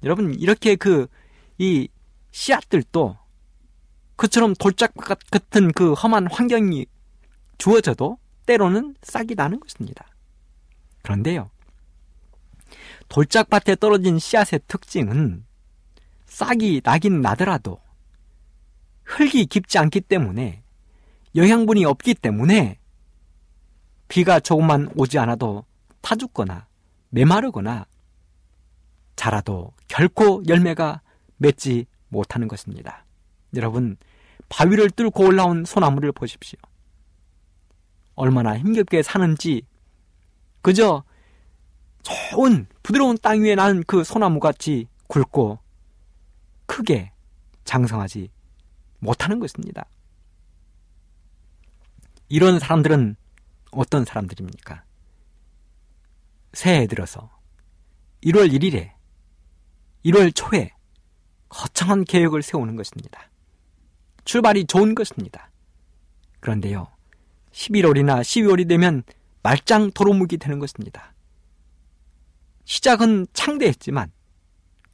[0.02, 1.06] 여러분, 이렇게 그,
[1.58, 1.88] 이
[2.30, 3.16] 씨앗들도
[4.16, 6.86] 그처럼 돌짝 같은 그 험한 환경이
[7.56, 10.06] 주어져도 때로는 싹이 나는 것입니다.
[11.02, 11.50] 그런데요,
[13.08, 15.44] 돌짝밭에 떨어진 씨앗의 특징은
[16.26, 17.80] 싹이 나긴 나더라도
[19.04, 20.62] 흙이 깊지 않기 때문에
[21.34, 22.78] 영양분이 없기 때문에
[24.08, 25.64] 비가 조금만 오지 않아도
[26.00, 26.66] 타 죽거나
[27.10, 27.86] 메마르거나
[29.18, 31.02] 자라도 결코 열매가
[31.38, 33.04] 맺지 못하는 것입니다.
[33.56, 33.96] 여러분,
[34.48, 36.58] 바위를 뚫고 올라온 소나무를 보십시오.
[38.14, 39.62] 얼마나 힘겹게 사는지
[40.62, 41.02] 그저
[42.02, 45.58] 좋은 부드러운 땅 위에 난 그 소나무 같이 굵고
[46.66, 47.10] 크게
[47.64, 48.30] 장성하지
[49.00, 49.84] 못하는 것입니다.
[52.28, 53.16] 이런 사람들은
[53.72, 54.84] 어떤 사람들입니까?
[56.52, 57.30] 새해 들어서
[58.22, 58.97] 1월 1일에
[60.04, 60.72] 1월 초에
[61.48, 63.30] 거창한 계획을 세우는 것입니다.
[64.24, 65.50] 출발이 좋은 것입니다.
[66.40, 66.88] 그런데요,
[67.52, 69.02] 11월이나 12월이 되면
[69.42, 71.14] 말짱 도루묵이 되는 것입니다.
[72.64, 74.12] 시작은 창대했지만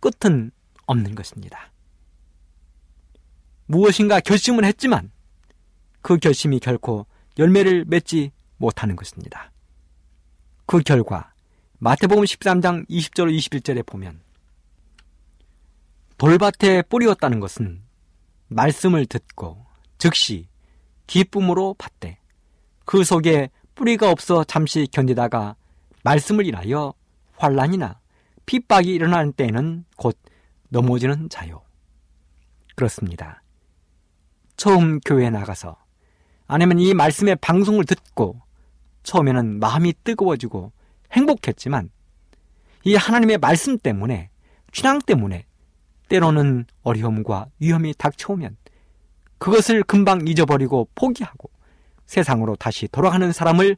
[0.01, 0.53] 끝은
[0.87, 1.73] 없는 것입니다.
[3.67, 5.11] 무엇인가 결심을 했지만
[6.03, 7.07] 그 결심이 결코
[7.39, 9.51] 열매를 맺지 못하는 것입니다.
[10.67, 11.33] 그 결과
[11.79, 14.24] 마태복음 13장 20절 21절에 보면
[16.19, 17.83] 돌밭에 뿌리었다는 것은
[18.49, 19.65] 말씀을 듣고
[19.99, 20.49] 즉시
[21.07, 22.19] 기쁨으로 받되
[22.85, 25.57] 그 속에 뿌리가 없어 잠시 견디다가
[26.05, 26.95] 말씀을 인하여
[27.37, 27.99] 환란이나
[28.47, 30.19] 핍박이 일어나는 때에는 곧
[30.69, 31.63] 넘어지는 자요.
[32.77, 33.43] 그렇습니다.
[34.57, 35.77] 처음 교회에 나가서
[36.47, 38.41] 아니면 이 말씀의 방송을 듣고
[39.03, 40.73] 처음에는 마음이 뜨거워지고
[41.13, 41.91] 행복했지만
[42.85, 44.31] 이 하나님의 말씀 때문에
[44.73, 45.47] 신앙 때문에
[46.15, 48.57] 때로는 어려움과 위험이 닥쳐오면
[49.39, 51.51] 그것을 금방 잊어버리고 포기하고
[52.07, 53.77] 세상으로 다시 돌아가는 사람을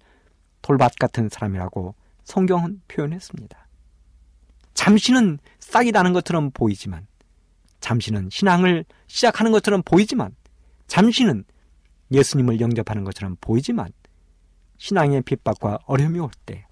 [0.61, 1.95] 돌밭 같은 사람이라고
[2.25, 3.67] 성경은 표현했습니다.
[4.75, 7.07] 잠시는 싹이 나는 것처럼 보이지만,
[7.81, 10.37] 잠시는 신앙을 시작하는 것처럼 보이지만,
[10.89, 11.45] 잠시는
[12.13, 13.91] 예수님을 영접하는 것처럼 보이지만,
[14.77, 16.67] 신앙의 핍박과 어려움이 올 때,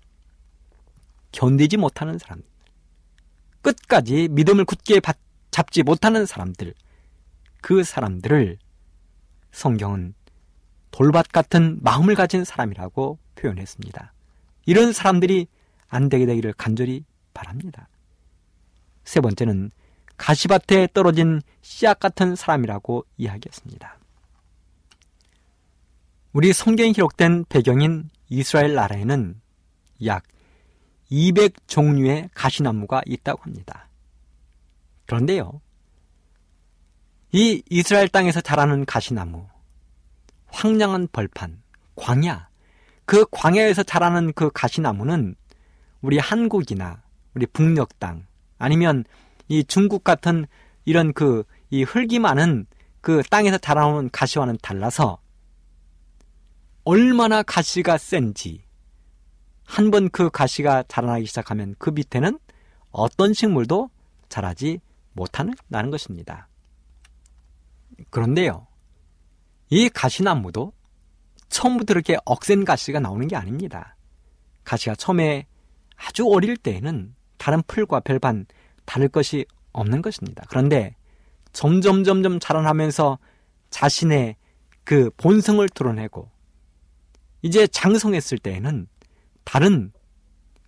[1.33, 2.46] 견디지 못하는 사람들,
[3.62, 5.00] 끝까지 믿음을 굳게
[5.54, 6.74] 잡지 못하는 사람들,
[7.60, 8.58] 그 사람들을
[9.52, 10.14] 성경은
[10.90, 14.12] 돌밭 같은 마음을 가진 사람이라고 표현했습니다.
[14.66, 15.46] 이런 사람들이
[15.86, 17.88] 안 되게 되기를 간절히 바랍니다.
[19.04, 19.70] 세 번째는
[20.16, 24.00] 가시밭에 떨어진 씨앗 같은 사람이라고 이야기했습니다.
[26.32, 29.40] 우리 성경에 기록된 배경인 이스라엘 나라에는
[30.04, 30.24] 약
[31.10, 33.88] 200 종류의 가시나무가 있다고 합니다.
[35.06, 35.60] 그런데요,
[37.32, 39.46] 이 이스라엘 땅에서 자라는 가시나무,
[40.46, 41.62] 황량한 벌판,
[41.96, 42.48] 광야,
[43.04, 45.34] 그 광야에서 자라는 그 가시나무는
[46.00, 47.02] 우리 한국이나
[47.34, 48.26] 우리 북녘 땅
[48.58, 49.04] 아니면
[49.48, 50.46] 이 중국 같은
[50.84, 52.66] 이런 그 이 흙이 많은
[53.00, 55.18] 그 땅에서 자라오는 가시와는 달라서
[56.84, 58.62] 얼마나 가시가 센지
[59.64, 62.38] 한 번 그 가시가 자라나기 시작하면 그 밑에는
[62.90, 63.90] 어떤 식물도
[64.28, 64.78] 자라지
[65.14, 66.48] 못하는 나는 것입니다.
[68.11, 68.66] 그런데요,
[69.70, 70.72] 이 가시나무도
[71.48, 73.96] 처음부터 이렇게 억센 가시가 나오는 게 아닙니다.
[74.65, 75.46] 가시가 처음에
[75.96, 78.46] 아주 어릴 때에는 다른 풀과 별반
[78.85, 80.44] 다를 것이 없는 것입니다.
[80.48, 80.96] 그런데
[81.52, 83.19] 점점 점점 자라나면서
[83.71, 84.37] 자신의
[84.83, 86.31] 그 본성을 드러내고
[87.42, 88.88] 이제 장성했을 때에는
[89.44, 89.92] 다른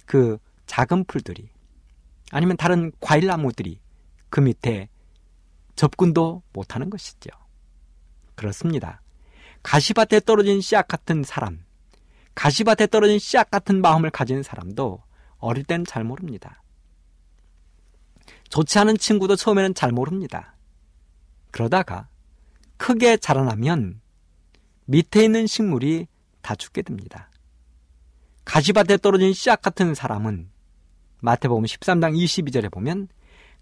[0.05, 1.49] 그 작은 풀들이
[2.31, 3.81] 아니면 다른 과일나무들이
[4.31, 4.89] 그 밑에
[5.75, 7.31] 접근도 못하는 것이죠.
[8.35, 9.03] 그렇습니다.
[9.63, 11.65] 가시밭에 떨어진 씨앗 같은 사람,
[12.35, 15.03] 가시밭에 떨어진 씨앗 같은 마음을 가진 사람도
[15.39, 16.63] 어릴 땐 잘 모릅니다.
[18.49, 20.57] 좋지 않은 친구도 처음에는 잘 모릅니다.
[21.51, 22.09] 그러다가
[22.77, 24.01] 크게 자라나면
[24.85, 26.07] 밑에 있는 식물이
[26.43, 27.31] 다 죽게 됩니다.
[28.45, 30.51] 가시밭에 떨어진 씨앗 같은 사람은
[31.21, 33.09] 마태복음 13장 22절에 보면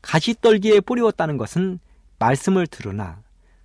[0.05, 1.81] 가시떨기에 뿌리웠다는 것은
[2.19, 3.23] 말씀을 들으나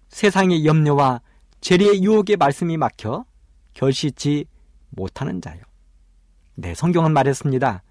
[0.08, 1.22] 세상의 염려와
[1.62, 3.26] 재리의 유혹의 말씀이 막혀
[3.74, 4.46] 결실치
[4.90, 5.62] 못하는 자요.
[6.56, 7.84] 네, 성경은 말했습니다.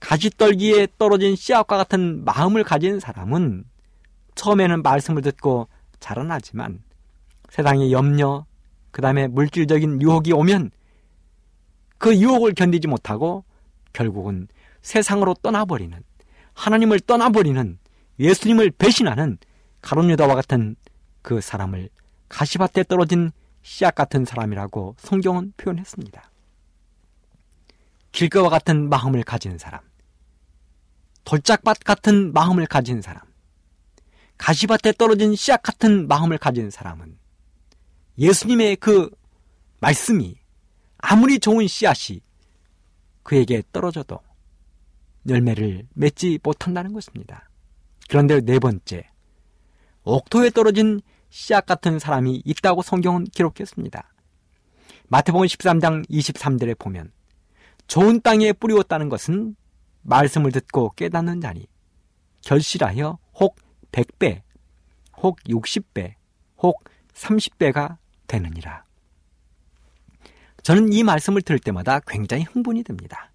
[0.00, 3.64] 가시떨기에 떨어진 씨앗과 같은 마음을 가진 사람은
[4.34, 5.68] 처음에는 말씀을 듣고
[6.00, 6.82] 자라나지만
[7.50, 8.46] 세상의 염려,
[8.90, 10.70] 그 다음에 물질적인 유혹이 오면
[11.98, 13.44] 그 유혹을 견디지 못하고
[13.92, 14.48] 결국은
[14.82, 16.02] 세상으로 떠나버리는
[16.56, 17.78] 하나님을 떠나버리는
[18.18, 19.38] 예수님을 배신하는
[19.82, 20.74] 가론유다와 같은
[21.22, 21.90] 그 사람을
[22.28, 23.30] 가시밭에 떨어진
[23.62, 26.30] 씨앗 같은 사람이라고 성경은 표현했습니다.
[28.10, 29.82] 길가와 같은 마음을 가진 사람,
[31.24, 33.22] 돌짝밭 같은 마음을 가진 사람,
[34.38, 37.18] 가시밭에 떨어진 씨앗 같은 마음을 가진 사람은
[38.18, 39.10] 예수님의 그
[39.80, 40.36] 말씀이
[40.98, 42.22] 아무리 좋은 씨앗이
[43.22, 44.20] 그에게 떨어져도
[45.28, 47.48] 열매를 맺지 못한다는 것입니다.
[48.08, 49.08] 그런데 네 번째,
[50.04, 51.00] 옥토에 떨어진
[51.30, 54.14] 씨앗 같은 사람이 있다고 성경은 기록했습니다.
[55.08, 57.12] 마태복음 13장 23절에 보면
[57.86, 59.56] 좋은 땅에 뿌리웠다는 것은
[60.02, 61.66] 말씀을 듣고 깨닫는 자니
[62.42, 63.56] 결실하여 혹
[63.92, 64.42] 100배,
[65.18, 66.14] 혹 60배,
[66.58, 67.96] 혹 30배가
[68.26, 68.84] 되느니라.
[70.62, 73.30] 저는 이 말씀을 들을 때마다 굉장히 흥분이 됩니다.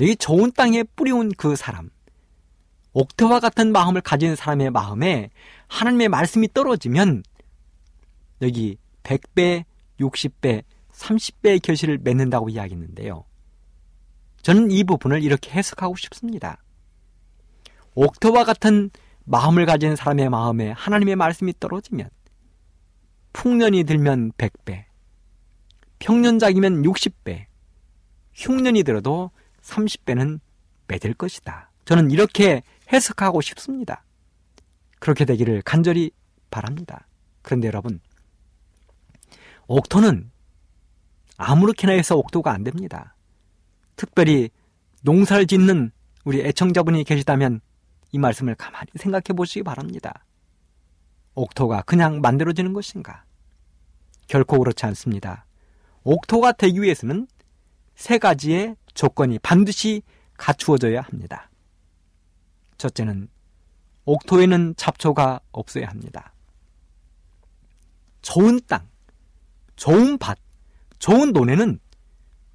[0.00, 1.90] 여기 좋은 땅에 뿌리온 그 사람,
[2.92, 5.30] 옥토와 같은 마음을 가진 사람의 마음에
[5.66, 7.22] 하나님의 말씀이 떨어지면
[8.42, 9.64] 여기 100배,
[10.00, 13.24] 60배, 30배의 결실을 맺는다고 이야기했는데요.
[14.42, 16.62] 저는 이 부분을 이렇게 해석하고 싶습니다.
[17.94, 18.90] 옥토와 같은
[19.24, 22.08] 마음을 가진 사람의 마음에 하나님의 말씀이 떨어지면
[23.32, 24.84] 풍년이 들면 100배,
[25.98, 27.46] 평년작이면 60배,
[28.34, 29.30] 흉년이 들어도
[29.68, 30.40] 30배는
[30.88, 31.70] 맺을 것이다.
[31.84, 32.62] 저는 이렇게
[32.92, 34.04] 해석하고 싶습니다.
[34.98, 36.10] 그렇게 되기를 간절히
[36.50, 37.06] 바랍니다.
[37.42, 38.00] 그런데 여러분,
[39.66, 40.30] 옥토는
[41.36, 43.14] 아무렇게나 해서 옥토가 안 됩니다.
[43.96, 44.50] 특별히
[45.02, 45.92] 농사를 짓는
[46.24, 47.60] 우리 애청자분이 계시다면
[48.12, 50.24] 이 말씀을 가만히 생각해 보시기 바랍니다.
[51.34, 53.24] 옥토가 그냥 만들어지는 것인가?
[54.26, 55.46] 결코 그렇지 않습니다.
[56.02, 57.28] 옥토가 되기 위해서는
[57.94, 60.02] 세 가지의 조건이 반드시
[60.36, 61.50] 갖추어져야 합니다.
[62.78, 63.28] 첫째는
[64.04, 66.32] 옥토에는 잡초가 없어야 합니다.
[68.22, 68.88] 좋은 땅,
[69.76, 70.38] 좋은 밭,
[70.98, 71.78] 좋은 논에는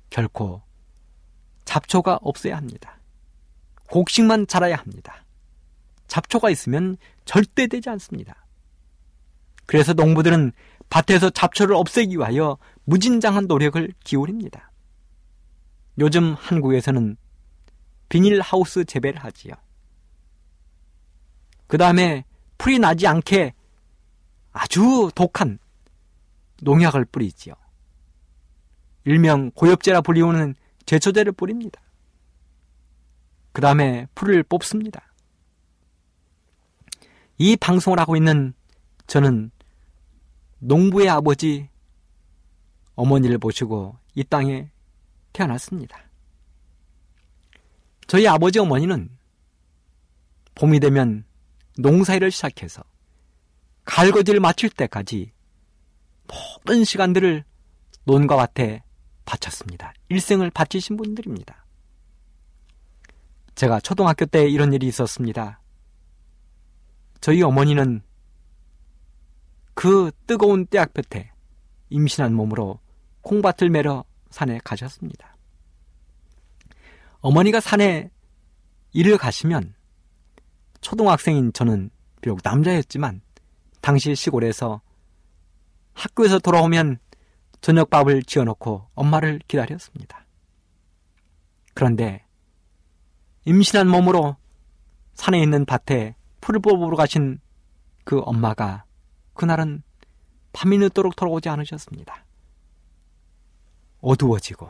[0.09, 0.61] 결코
[1.65, 2.99] 잡초가 없어야 합니다.
[3.89, 5.25] 곡식만 자라야 합니다.
[6.07, 8.45] 잡초가 있으면 절대 되지 않습니다.
[9.65, 10.51] 그래서 농부들은
[10.89, 14.71] 밭에서 잡초를 없애기 위하여 무진장한 노력을 기울입니다.
[15.99, 17.17] 요즘 한국에서는
[18.09, 19.53] 비닐 하우스 재배를 하지요.
[21.67, 22.25] 그 다음에
[22.57, 23.53] 풀이 나지 않게
[24.51, 25.59] 아주 독한
[26.61, 27.55] 농약을 뿌리지요.
[29.05, 31.81] 일명 고엽제라 불리우는 제초제를 뿌립니다.
[33.51, 35.13] 그 다음에 풀을 뽑습니다.
[37.37, 38.53] 이 방송을 하고 있는
[39.07, 39.51] 저는
[40.59, 41.69] 농부의 아버지
[42.95, 44.69] 어머니를 모시고 이 땅에
[45.33, 45.99] 태어났습니다.
[48.07, 49.09] 저희 아버지 어머니는
[50.55, 51.25] 봄이 되면
[51.77, 52.83] 농사일을 시작해서
[53.85, 55.31] 갈거지를 마칠 때까지
[56.27, 57.43] 모든 시간들을
[58.05, 58.83] 논과 밭에
[59.25, 59.93] 바쳤습니다.
[60.09, 61.65] 일생을 바치신 분들입니다.
[63.55, 65.59] 제가 초등학교 때 이런 일이 있었습니다.
[67.21, 68.01] 저희 어머니는
[69.73, 71.31] 그 뜨거운 떼약볕에
[71.89, 72.79] 임신한 몸으로
[73.21, 74.03] 콩밭을 매러
[74.33, 75.37] 산에 가셨습니다.
[77.19, 78.09] 어머니가 산에
[78.91, 79.75] 일을 가시면
[80.81, 83.21] 초등학생인 저는 비록 남자였지만
[83.79, 84.81] 당시 시골에서
[85.93, 86.97] 학교에서 돌아오면
[87.61, 90.25] 저녁밥을 지어놓고 엄마를 기다렸습니다.
[91.75, 92.25] 그런데
[93.45, 94.35] 임신한 몸으로
[95.13, 97.39] 산에 있는 밭에 풀을 뽑으러 가신
[98.03, 98.83] 그 엄마가
[99.33, 99.83] 그날은
[100.53, 102.22] 밤이 늦도록 돌아오지 않으셨습니다.
[104.03, 104.69] 어두워지고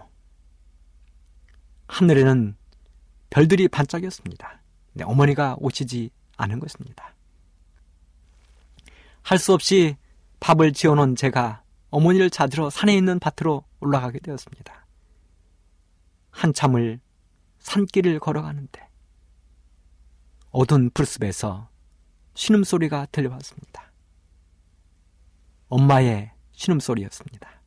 [1.87, 2.55] 하늘에는
[3.29, 4.61] 별들이 반짝였습니다.
[4.93, 7.13] 네, 어머니가 오시지 않은 것입니다.
[9.23, 9.97] 할 수 없이
[10.39, 14.85] 밥을 지어놓은 제가 어머니를 찾으러 산에 있는 밭으로 올라가게 되었습니다.
[16.31, 16.99] 한참을
[17.59, 18.87] 산길을 걸어가는데
[20.51, 21.69] 어두운 풀숲에서
[22.35, 23.91] 신음소리가 들려왔습니다.
[25.69, 27.62] 엄마의 신음소리였습니다.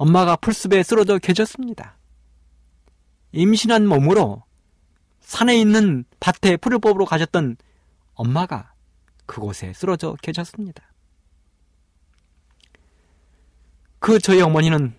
[0.00, 1.98] 엄마가 풀숲에 쓰러져 계셨습니다.
[3.32, 4.42] 임신한 몸으로
[5.20, 7.58] 산에 있는 밭에 풀을 뽑으러 가셨던
[8.14, 8.72] 엄마가
[9.26, 10.82] 그곳에 쓰러져 계셨습니다.
[13.98, 14.98] 그 저희 어머니는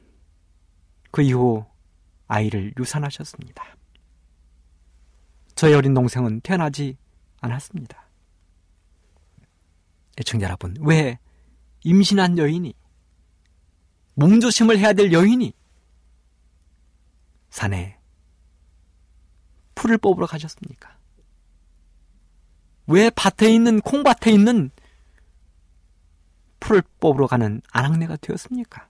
[1.10, 1.66] 그 이후
[2.28, 3.76] 아이를 유산하셨습니다.
[5.56, 6.95] 저희 어린 동생은 태어나지
[7.39, 8.08] 않았습니다.
[10.20, 11.18] 애청자 여러분, 왜
[11.84, 12.76] 임신한 여인이,
[14.16, 15.53] 몸조심을 해야 될 여인이
[17.49, 17.97] 산에
[19.76, 20.97] 풀을 뽑으러 가셨습니까?
[22.88, 24.70] 왜 밭에 있는, 콩밭에 있는
[26.59, 28.88] 풀을 뽑으러 가는 아낙네가 되었습니까?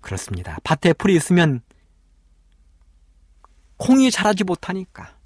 [0.00, 0.58] 그렇습니다.
[0.64, 1.60] 밭에 풀이 있으면
[3.76, 5.16] 콩이 자라지 못하니까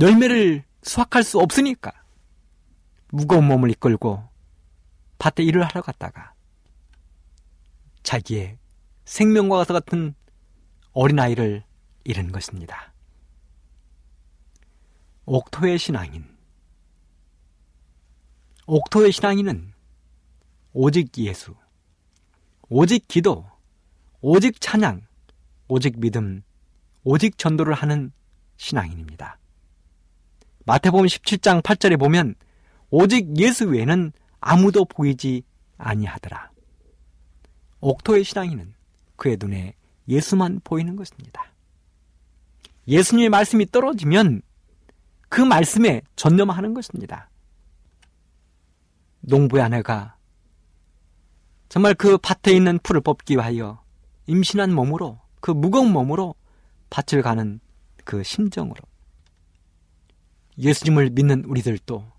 [0.00, 1.92] 열매를 수확할 수 없으니까
[3.08, 4.29] 무거운 몸을 이끌고
[5.20, 6.32] 밭에 일을 하러 갔다가
[8.02, 8.58] 자기의
[9.04, 10.14] 생명과 같은
[10.92, 11.62] 어린아이를
[12.04, 12.92] 잃은 것입니다.
[15.26, 16.24] 옥토의 신앙인
[18.66, 19.72] 옥토의 신앙인은
[20.72, 21.54] 오직 예수,
[22.68, 23.44] 오직 기도,
[24.20, 25.06] 오직 찬양,
[25.68, 26.42] 오직 믿음,
[27.02, 28.12] 오직 전도를 하는
[28.56, 29.38] 신앙인입니다.
[30.66, 32.36] 마태복음 17장 8절에 보면
[32.90, 35.42] 오직 예수 외에는 아무도 보이지
[35.78, 36.50] 아니하더라.
[37.80, 38.74] 옥토의 신앙인은
[39.16, 39.74] 그의 눈에
[40.08, 41.52] 예수만 보이는 것입니다.
[42.88, 44.42] 예수님의 말씀이 떨어지면
[45.28, 47.30] 그 말씀에 전념하는 것입니다.
[49.20, 50.16] 농부의 아내가
[51.68, 53.82] 정말 그 밭에 있는 풀을 뽑기 위하여
[54.26, 56.34] 임신한 몸으로 그 무거운 몸으로
[56.90, 57.60] 밭을 가는
[58.04, 58.80] 그 심정으로
[60.58, 62.10] 예수님을 믿는 우리들도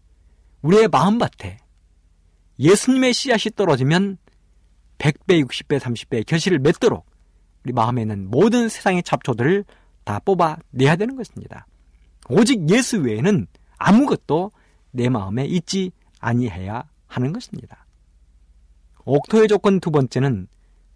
[0.62, 1.58] 우리의 마음밭에
[2.62, 4.18] 예수님의 씨앗이 떨어지면
[5.00, 7.10] 100배, 60배, 30배 결실을 맺도록
[7.64, 9.66] 우리 마음에 있는 모든 세상의 잡초들을
[10.04, 11.66] 다 뽑아내야 되는 것입니다.
[12.30, 13.48] 오직 예수 외에는
[13.78, 14.52] 아무것도
[14.92, 17.86] 내 마음에 있지 아니해야 하는 것입니다.
[19.06, 20.48] 옥토의 조건 두 번째는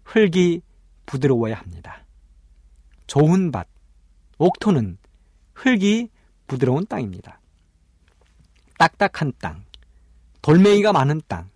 [0.04, 0.62] 흙이
[1.04, 2.04] 부드러워야 합니다.
[3.08, 3.66] 좋은 밭,
[4.38, 4.98] 옥토는
[5.54, 6.10] 흙이
[6.46, 7.40] 부드러운 땅입니다.
[8.78, 9.64] 딱딱한 땅,
[10.42, 11.50] 돌멩이가 많은 땅,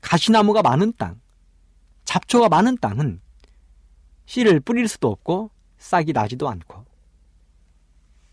[0.00, 1.20] 가시나무가 많은 땅,
[2.04, 3.20] 잡초가 많은 땅은
[4.26, 6.84] 씨를 뿌릴 수도 없고 싹이 나지도 않고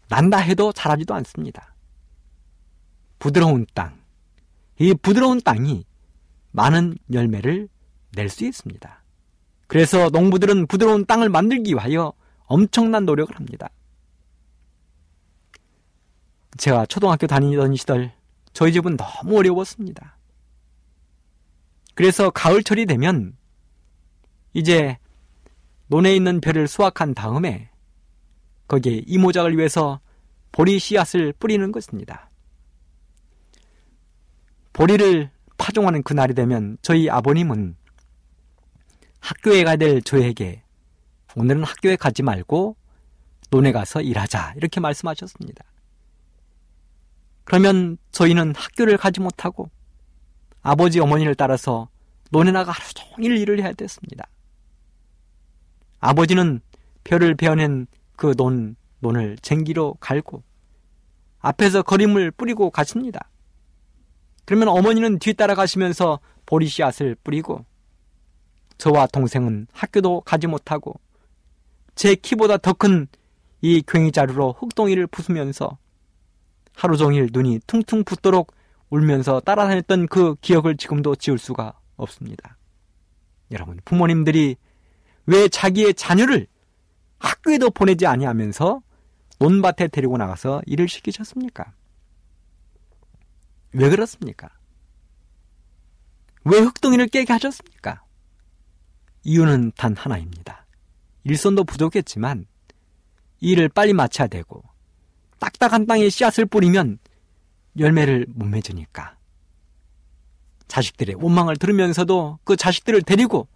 [0.08, 1.74] 난다 해도 자라지도 않습니다.
[3.20, 4.00] 부드러운 땅,
[4.78, 5.86] 이 부드러운 땅이
[6.52, 7.70] 많은 열매를
[8.16, 9.04] 낼 수 있습니다.
[9.68, 12.14] 그래서 농부들은 부드러운 땅을 만들기 위하여
[12.46, 13.70] 엄청난 노력을 합니다.
[16.58, 18.14] 제가 초등학교 다니던 시절
[18.54, 20.15] 저희 집은 너무 어려웠습니다.
[21.96, 23.36] 그래서 가을철이 되면
[24.54, 24.98] 이제
[25.88, 27.70] 논에 있는 벼를 수확한 다음에
[28.68, 30.00] 거기에 이모작을 위해서
[30.52, 32.30] 보리 씨앗을 뿌리는 것입니다.
[34.74, 37.76] 보리를 파종하는 그날이 되면 저희 아버님은
[39.20, 40.64] 학교에 가야 될 저에게
[41.36, 42.76] 오늘은 학교에 가지 말고
[43.52, 44.54] 논에 가서 일하자.
[44.58, 45.64] 이렇게 말씀하셨습니다.
[47.44, 49.70] 그러면 저희는 학교를 가지 못하고
[50.66, 51.90] 아버지 어머니를 따라서
[52.32, 54.28] 논에 나가 하루 종일 일을 해야 됐습니다.
[56.00, 56.60] 아버지는
[57.04, 57.86] 벼를 베어낸
[58.16, 60.42] 그 논, 논을 쟁기로 갈고
[61.40, 63.30] 앞에서 거림을 뿌리고 가십니다.
[64.46, 67.64] 그러면 어머니는 뒤따라 가시면서 보리 씨앗을 뿌리고
[68.80, 71.00] 저와 동생은 학교도 가지 못하고
[71.94, 73.08] 제 키보다 더 큰
[73.62, 75.78] 이 괭이자루로 흙동이를 부수면서
[76.76, 78.52] 하루 종일 눈이 퉁퉁 붓도록
[78.90, 82.58] 울면서 따라다녔던 그 기억을 지금도 지울 수가 없습니다.
[83.52, 84.56] 여러분, 부모님들이
[85.26, 86.48] 왜 자기의 자녀를
[87.20, 88.82] 학교에도 보내지 아니하면서
[89.40, 91.74] 논밭에 데리고 나가서 일을 시키셨습니까?
[93.74, 94.50] 왜 그렇습니까?
[96.46, 98.04] 왜 흙동이를 깨게 하셨습니까?
[99.24, 100.66] 이유는 단 하나입니다.
[101.24, 102.46] 일손도 부족했지만
[103.42, 104.64] 일을 빨리 마쳐야 되고
[105.40, 107.00] 딱딱한 땅에 씨앗을 뿌리면
[107.78, 109.18] 열매를 못 맺으니까
[110.68, 113.48] 자식들의 원망을 들으면서도 그 자식들을 데리고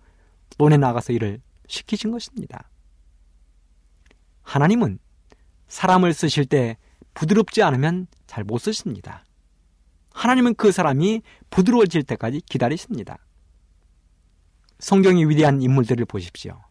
[0.57, 2.70] 논에 나가서 일을 시키신 것입니다.
[4.43, 4.99] 하나님은
[5.67, 6.78] 사람을 쓰실 때
[7.13, 9.26] 부드럽지 않으면 잘 못 쓰십니다.
[10.13, 13.20] 하나님은 그 사람이 부드러워질 때까지 기다리십니다.
[14.80, 16.61] 성경의 위대한 인물들을 보십시오.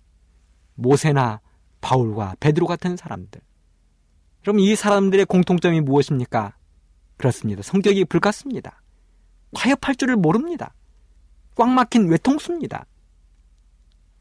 [0.75, 1.41] 모세나
[1.81, 3.41] 바울과 베드로 같은 사람들.
[4.43, 6.58] 그럼 이 사람들의 공통점이 무엇입니까?
[7.19, 7.63] 그렇습니다.
[7.63, 8.81] 성격이 불같습니다.
[9.55, 10.73] 화협할 줄을 모릅니다.
[11.57, 12.87] 꽉 막힌 외통수입니다.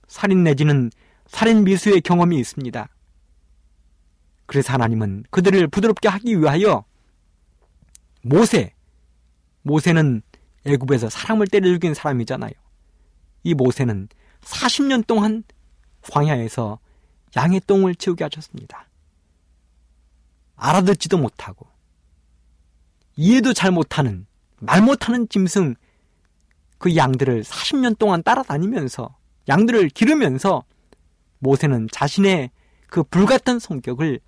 [0.08, 0.90] 살인 내지는
[1.28, 2.90] 살인 미수의 경험이 있습니다.
[4.46, 6.86] 그래서 하나님은 그들을 부드럽게 하기 위하여
[8.24, 8.74] 모세,
[9.62, 10.22] 모세는
[10.66, 12.52] 애굽에서 사람을 때려 죽인 사람이잖아요.
[13.44, 14.10] 이 모세는
[14.42, 15.44] 40년 동안
[16.02, 16.80] 광야에서
[17.36, 18.88] 양의 똥을 치우게 하셨습니다.
[20.56, 21.68] 알아듣지도 못하고
[23.18, 24.26] 이해도 잘 못하는
[24.60, 25.76] 말 못하는 짐승
[26.78, 29.16] 그 양들을 40년 동안 따라다니면서
[29.50, 30.64] 양들을 기르면서
[31.40, 32.52] 모세는 자신의
[32.88, 34.20] 그 불같은 성격을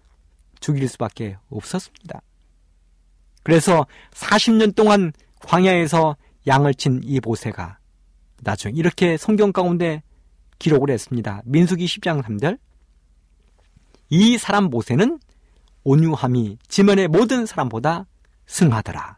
[0.59, 2.21] 죽일 수밖에 없었습니다.
[3.43, 6.17] 그래서 40년 동안 광야에서
[6.47, 7.77] 양을 친 이 모세가
[8.41, 10.01] 나중에 이렇게 성경 가운데
[10.57, 11.41] 기록을 했습니다.
[11.45, 12.59] 민수기 10장 3절.
[14.09, 15.19] 이 사람 모세는
[15.83, 18.05] 온유함이 지면의 모든 사람보다
[18.49, 19.17] 승하더라.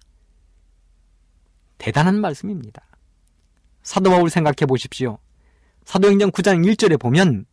[1.77, 2.85] 대단한 말씀입니다.
[3.81, 5.17] 사도 바울 생각해 보십시오.
[5.85, 7.45] 사도행전 9장 1절에 보면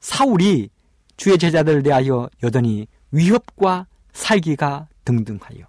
[0.00, 0.70] 사울이
[1.16, 5.66] 주의 제자들을 대하여 여전히 위협과 살기가 등등하여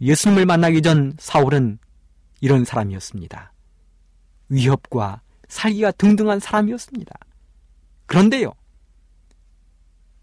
[0.00, 1.78] 예수님을 만나기 전 사울은
[2.40, 3.52] 이런 사람이었습니다.
[4.48, 7.14] 위협과 살기가 등등한 사람이었습니다.
[8.06, 8.52] 그런데요,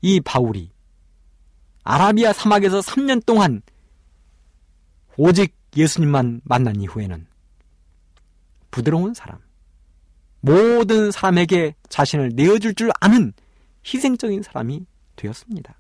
[0.02, 0.72] 이 바울이
[1.84, 3.62] 아라비아 사막에서 3년 동안
[5.18, 7.28] 오직 예수님만 만난 이후에는
[8.72, 9.40] 부드러운 사람,
[10.42, 13.34] 모든 사람에게 자신을 내어줄 줄 아는
[13.86, 15.76] 희생적인 사람이 되었습니다.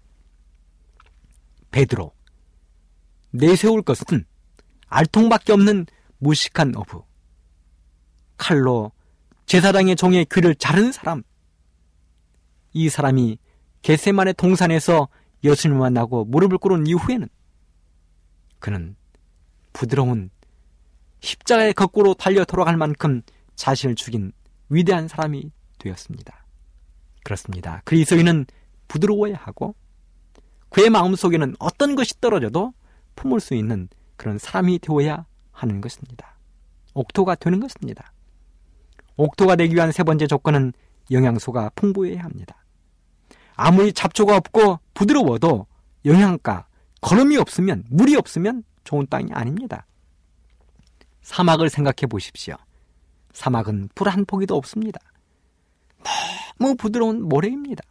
[1.71, 2.11] 베드로,
[3.31, 4.25] 내세울 것은
[4.87, 5.85] 알통밖에 없는
[6.17, 7.03] 무식한 어부,
[8.37, 8.91] 칼로
[9.45, 11.23] 제사장의 종의 귀를 자른 사람,
[12.73, 13.37] 이 사람이
[13.81, 15.07] 겟세만의 동산에서
[15.43, 17.27] 예수님을 만나고 무릎을 꿇은 이후에는
[18.59, 18.95] 그는
[19.73, 20.29] 부드러운
[21.21, 23.21] 십자가의 거꾸로 달려 돌아갈 만큼
[23.55, 24.31] 자신을 죽인
[24.69, 26.45] 위대한 사람이 되었습니다.
[27.23, 27.81] 그렇습니다.
[27.85, 28.45] 그리스도인은
[28.87, 29.75] 부드러워야 하고
[30.69, 32.73] 그의 마음속에는 어떤 것이 떨어져도
[33.15, 36.37] 품을 수 있는 그런 사람이 되어야 하는 것입니다.
[36.93, 38.13] 옥토가 되는 것입니다.
[39.17, 40.73] 옥토가 되기 위한 세 번째 조건은
[41.11, 42.58] 영양소가 풍부해야 합니다.
[43.59, 45.67] 아무리 잡초가 없고 부드러워도
[46.05, 46.67] 영양가,
[47.01, 49.85] 걸음이 없으면, 물이 없으면 좋은 땅이 아닙니다.
[51.23, 52.55] 사막을 생각해 보십시오.
[53.33, 55.01] 사막은 불한 포기도 없습니다.
[56.57, 57.83] 너무 부드러운 모래입니다.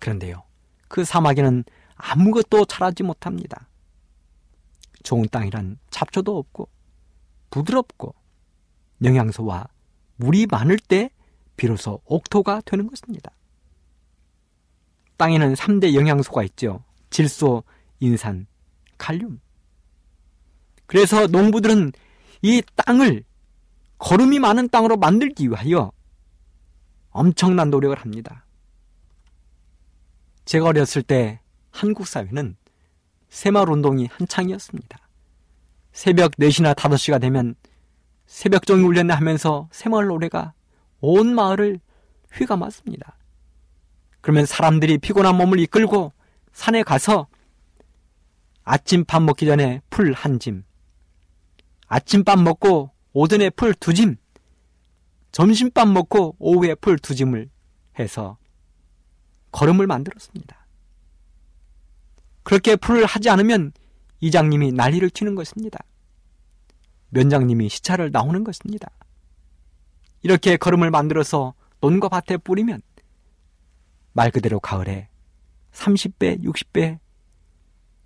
[0.00, 0.42] 그런데요,
[0.88, 1.64] 그 사막에는
[1.94, 3.68] 아무것도 자라지 못합니다.
[5.04, 6.68] 좋은 땅이란 잡초도 없고,
[7.50, 8.14] 부드럽고,
[9.04, 9.68] 영양소와
[10.16, 11.10] 물이 많을 때
[11.56, 13.30] 비로소 옥토가 되는 것입니다.
[15.20, 16.82] 땅에는 3대 영양소가 있죠.
[17.10, 17.62] 질소,
[18.00, 18.46] 인산,
[18.96, 19.38] 칼륨.
[20.86, 21.92] 그래서 농부들은
[22.40, 23.24] 이 땅을
[23.98, 25.92] 거름이 많은 땅으로 만들기 위하여
[27.10, 28.46] 엄청난 노력을 합니다.
[30.46, 31.40] 제가 어렸을 때
[31.70, 32.56] 한국 사회는
[33.28, 34.98] 새마을 운동이 한창이었습니다.
[35.92, 37.54] 새벽 4시나 5시가 되면
[38.24, 40.54] 새벽 종이 울렸나 하면서 새마을 노래가
[41.00, 41.78] 온 마을을
[42.32, 43.19] 휘감았습니다.
[44.20, 46.12] 그러면 사람들이 피곤한 몸을 이끌고
[46.52, 47.26] 산에 가서
[48.64, 50.64] 아침밥 먹기 전에 풀 한 짐,
[51.86, 54.16] 아침밥 먹고 오전에 풀 두 짐,
[55.32, 57.48] 점심밥 먹고 오후에 풀 두 짐을
[57.98, 58.36] 해서
[59.52, 60.66] 거름을 만들었습니다.
[62.42, 63.72] 그렇게 풀을 하지 않으면
[64.20, 65.78] 이장님이 난리를 치는 것입니다.
[67.08, 68.88] 면장님이 시차를 나오는 것입니다.
[70.22, 72.82] 이렇게 걸음을 만들어서 논과 밭에 뿌리면
[74.12, 75.08] 말 그대로 가을에
[75.72, 76.98] 30배, 60배,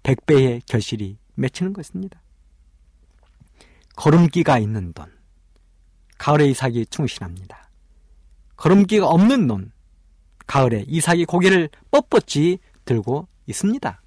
[0.03, 2.21] 100배의 결실이 맺히는 것입니다.
[3.97, 5.13] 걸음기가 있는 돈.
[6.19, 7.71] 가을에 이삭이 충실합니다.
[8.57, 9.73] 걸음기가 없는 논.
[10.47, 14.03] 가을에 이삭이 고개를 뻣뻣이 들고 있습니다.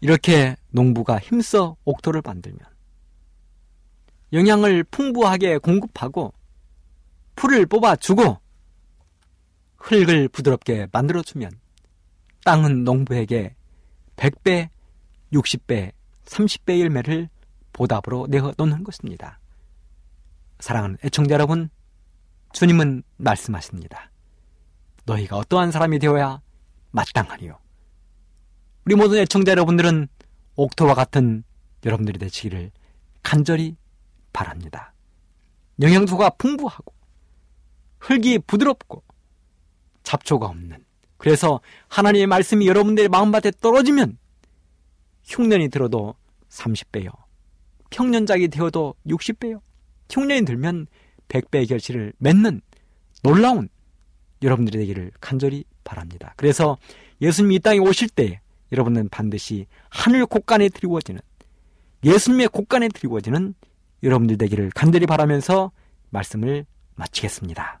[0.00, 2.60] 이렇게 농부가 힘써 옥토를 만들면
[4.32, 6.34] 영양을 풍부하게 공급하고
[7.36, 8.38] 풀을 뽑아주고
[9.78, 11.50] 흙을 부드럽게 만들어주면
[12.44, 13.54] 땅은 농부에게
[14.16, 14.68] 100배,
[15.32, 15.92] 60배,
[16.24, 17.28] 30배 열매를
[17.72, 19.38] 보답으로 내어놓는 것입니다.
[20.60, 21.68] 사랑하는 애청자 여러분,
[22.52, 24.10] 주님은 말씀하십니다.
[25.04, 26.40] 너희가 어떠한 사람이 되어야
[26.90, 27.58] 마땅하리요.
[28.86, 30.08] 우리 모든 애청자 여러분들은
[30.56, 31.44] 옥토와 같은
[31.84, 32.70] 여러분들이 되시기를
[33.22, 33.76] 간절히
[34.32, 34.94] 바랍니다.
[35.80, 36.94] 영양소가 풍부하고
[37.98, 39.02] 흙이 부드럽고
[40.06, 40.84] 잡초가 없는
[41.16, 44.18] 그래서 하나님의 말씀이 여러분들의 마음밭에 떨어지면
[45.24, 46.14] 흉년이 들어도
[46.48, 47.10] 30배요.
[47.90, 49.60] 평년작이 되어도 60배요.
[50.10, 50.86] 흉년이 들면
[51.28, 52.60] 100배의 결실을 맺는
[53.22, 53.68] 놀라운
[54.42, 56.34] 여러분들이 되기를 간절히 바랍니다.
[56.36, 56.78] 그래서
[57.20, 58.40] 예수님이 이 땅에 오실 때
[58.70, 61.20] 여러분은 반드시 하늘 곳간에 드리워지는
[62.04, 63.54] 예수님의 곳간에 드리워지는
[64.04, 65.72] 여러분들 되기를 간절히 바라면서
[66.10, 67.80] 말씀을 마치겠습니다.